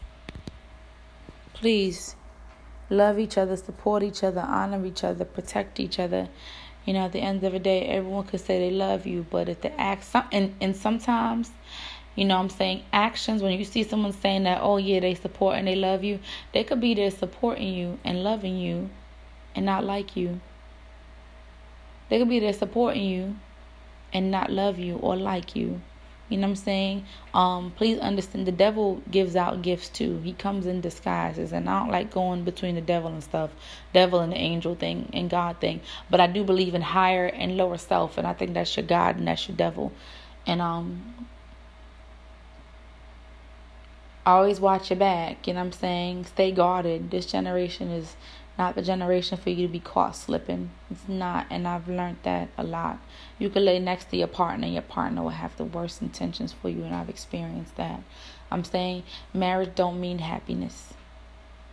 please 1.59 2.15
love 2.89 3.19
each 3.19 3.37
other 3.37 3.57
support 3.57 4.03
each 4.03 4.23
other 4.23 4.41
honor 4.41 4.85
each 4.85 5.03
other 5.03 5.25
protect 5.25 5.79
each 5.79 5.99
other 5.99 6.29
you 6.85 6.93
know 6.93 7.05
at 7.05 7.11
the 7.11 7.19
end 7.19 7.43
of 7.43 7.51
the 7.51 7.59
day 7.59 7.81
everyone 7.87 8.23
could 8.23 8.39
say 8.39 8.59
they 8.59 8.71
love 8.71 9.05
you 9.05 9.25
but 9.29 9.49
if 9.49 9.61
the 9.61 9.81
act 9.81 10.03
some 10.03 10.25
and, 10.31 10.55
and 10.61 10.75
sometimes 10.75 11.51
you 12.17 12.25
know 12.25 12.39
I'm 12.39 12.49
saying? 12.49 12.83
Actions, 12.91 13.43
when 13.43 13.57
you 13.59 13.63
see 13.63 13.83
someone 13.83 14.11
saying 14.11 14.43
that, 14.45 14.59
oh, 14.63 14.77
yeah, 14.77 14.99
they 14.99 15.13
support 15.13 15.55
and 15.55 15.67
they 15.67 15.75
love 15.75 16.03
you, 16.03 16.19
they 16.51 16.63
could 16.63 16.81
be 16.81 16.95
there 16.95 17.11
supporting 17.11 17.71
you 17.75 17.99
and 18.03 18.23
loving 18.23 18.57
you 18.57 18.89
and 19.55 19.67
not 19.67 19.83
like 19.83 20.15
you. 20.15 20.41
They 22.09 22.17
could 22.17 22.27
be 22.27 22.39
there 22.39 22.53
supporting 22.53 23.03
you 23.03 23.35
and 24.11 24.31
not 24.31 24.51
love 24.51 24.79
you 24.79 24.95
or 24.95 25.15
like 25.15 25.55
you. 25.55 25.79
You 26.29 26.37
know 26.37 26.47
what 26.47 26.51
I'm 26.51 26.55
saying? 26.57 27.05
Um, 27.33 27.71
please 27.75 27.99
understand 27.99 28.47
the 28.47 28.51
devil 28.51 29.01
gives 29.09 29.35
out 29.35 29.61
gifts 29.61 29.87
too. 29.87 30.19
He 30.23 30.33
comes 30.33 30.65
in 30.65 30.81
disguises 30.81 31.53
and 31.53 31.69
I 31.69 31.79
don't 31.79 31.91
like 31.91 32.11
going 32.11 32.43
between 32.43 32.75
the 32.75 32.81
devil 32.81 33.09
and 33.09 33.23
stuff. 33.23 33.51
Devil 33.93 34.19
and 34.19 34.33
the 34.33 34.37
angel 34.37 34.75
thing 34.75 35.09
and 35.13 35.29
God 35.29 35.61
thing. 35.61 35.79
But 36.09 36.19
I 36.19 36.27
do 36.27 36.43
believe 36.43 36.75
in 36.75 36.81
higher 36.81 37.27
and 37.27 37.55
lower 37.55 37.77
self 37.77 38.17
and 38.17 38.27
I 38.27 38.33
think 38.33 38.53
that's 38.53 38.75
your 38.75 38.85
God 38.85 39.17
and 39.17 39.27
that's 39.27 39.47
your 39.47 39.55
devil. 39.55 39.93
And 40.45 40.61
um 40.61 41.27
always 44.25 44.59
watch 44.59 44.89
your 44.89 44.99
back. 44.99 45.47
You 45.47 45.53
know 45.53 45.61
what 45.61 45.67
I'm 45.67 45.71
saying? 45.71 46.25
Stay 46.25 46.51
guarded. 46.51 47.09
This 47.09 47.25
generation 47.25 47.89
is 47.89 48.17
not 48.57 48.75
the 48.75 48.81
generation 48.81 49.37
for 49.37 49.49
you 49.49 49.67
to 49.67 49.71
be 49.71 49.79
caught 49.79 50.15
slipping. 50.15 50.71
It's 50.89 51.07
not, 51.07 51.45
and 51.49 51.67
I've 51.67 51.87
learned 51.87 52.17
that 52.23 52.49
a 52.57 52.63
lot. 52.63 52.99
You 53.37 53.49
could 53.49 53.61
lay 53.61 53.79
next 53.79 54.09
to 54.09 54.17
your 54.17 54.27
partner, 54.27 54.65
and 54.65 54.73
your 54.73 54.81
partner 54.81 55.21
will 55.21 55.29
have 55.29 55.55
the 55.57 55.63
worst 55.63 56.01
intentions 56.01 56.53
for 56.53 56.69
you, 56.69 56.83
and 56.83 56.95
I've 56.95 57.09
experienced 57.09 57.75
that. 57.75 58.01
I'm 58.49 58.63
saying 58.63 59.03
marriage 59.33 59.75
don't 59.75 60.01
mean 60.01 60.19
happiness. 60.19 60.93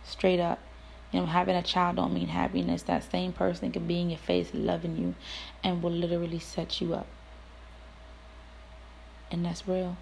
Straight 0.03 0.39
up. 0.39 0.59
You 1.11 1.21
know, 1.21 1.27
having 1.27 1.55
a 1.55 1.63
child 1.63 1.95
don't 1.95 2.13
mean 2.13 2.27
happiness. 2.27 2.83
That 2.83 3.09
same 3.09 3.31
person 3.31 3.71
can 3.71 3.87
be 3.87 4.01
in 4.01 4.09
your 4.09 4.19
face 4.19 4.49
loving 4.53 4.97
you 4.97 5.15
and 5.63 5.81
will 5.81 5.91
literally 5.91 6.39
set 6.39 6.81
you 6.81 6.93
up. 6.93 7.07
And 9.31 9.45
that's 9.45 9.67
real. 9.67 9.97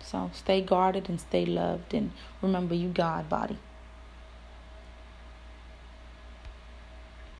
So 0.00 0.30
stay 0.34 0.60
guarded 0.60 1.08
and 1.08 1.20
stay 1.20 1.46
loved 1.46 1.94
and 1.94 2.10
remember 2.42 2.74
you 2.74 2.88
God 2.88 3.28
body. 3.28 3.58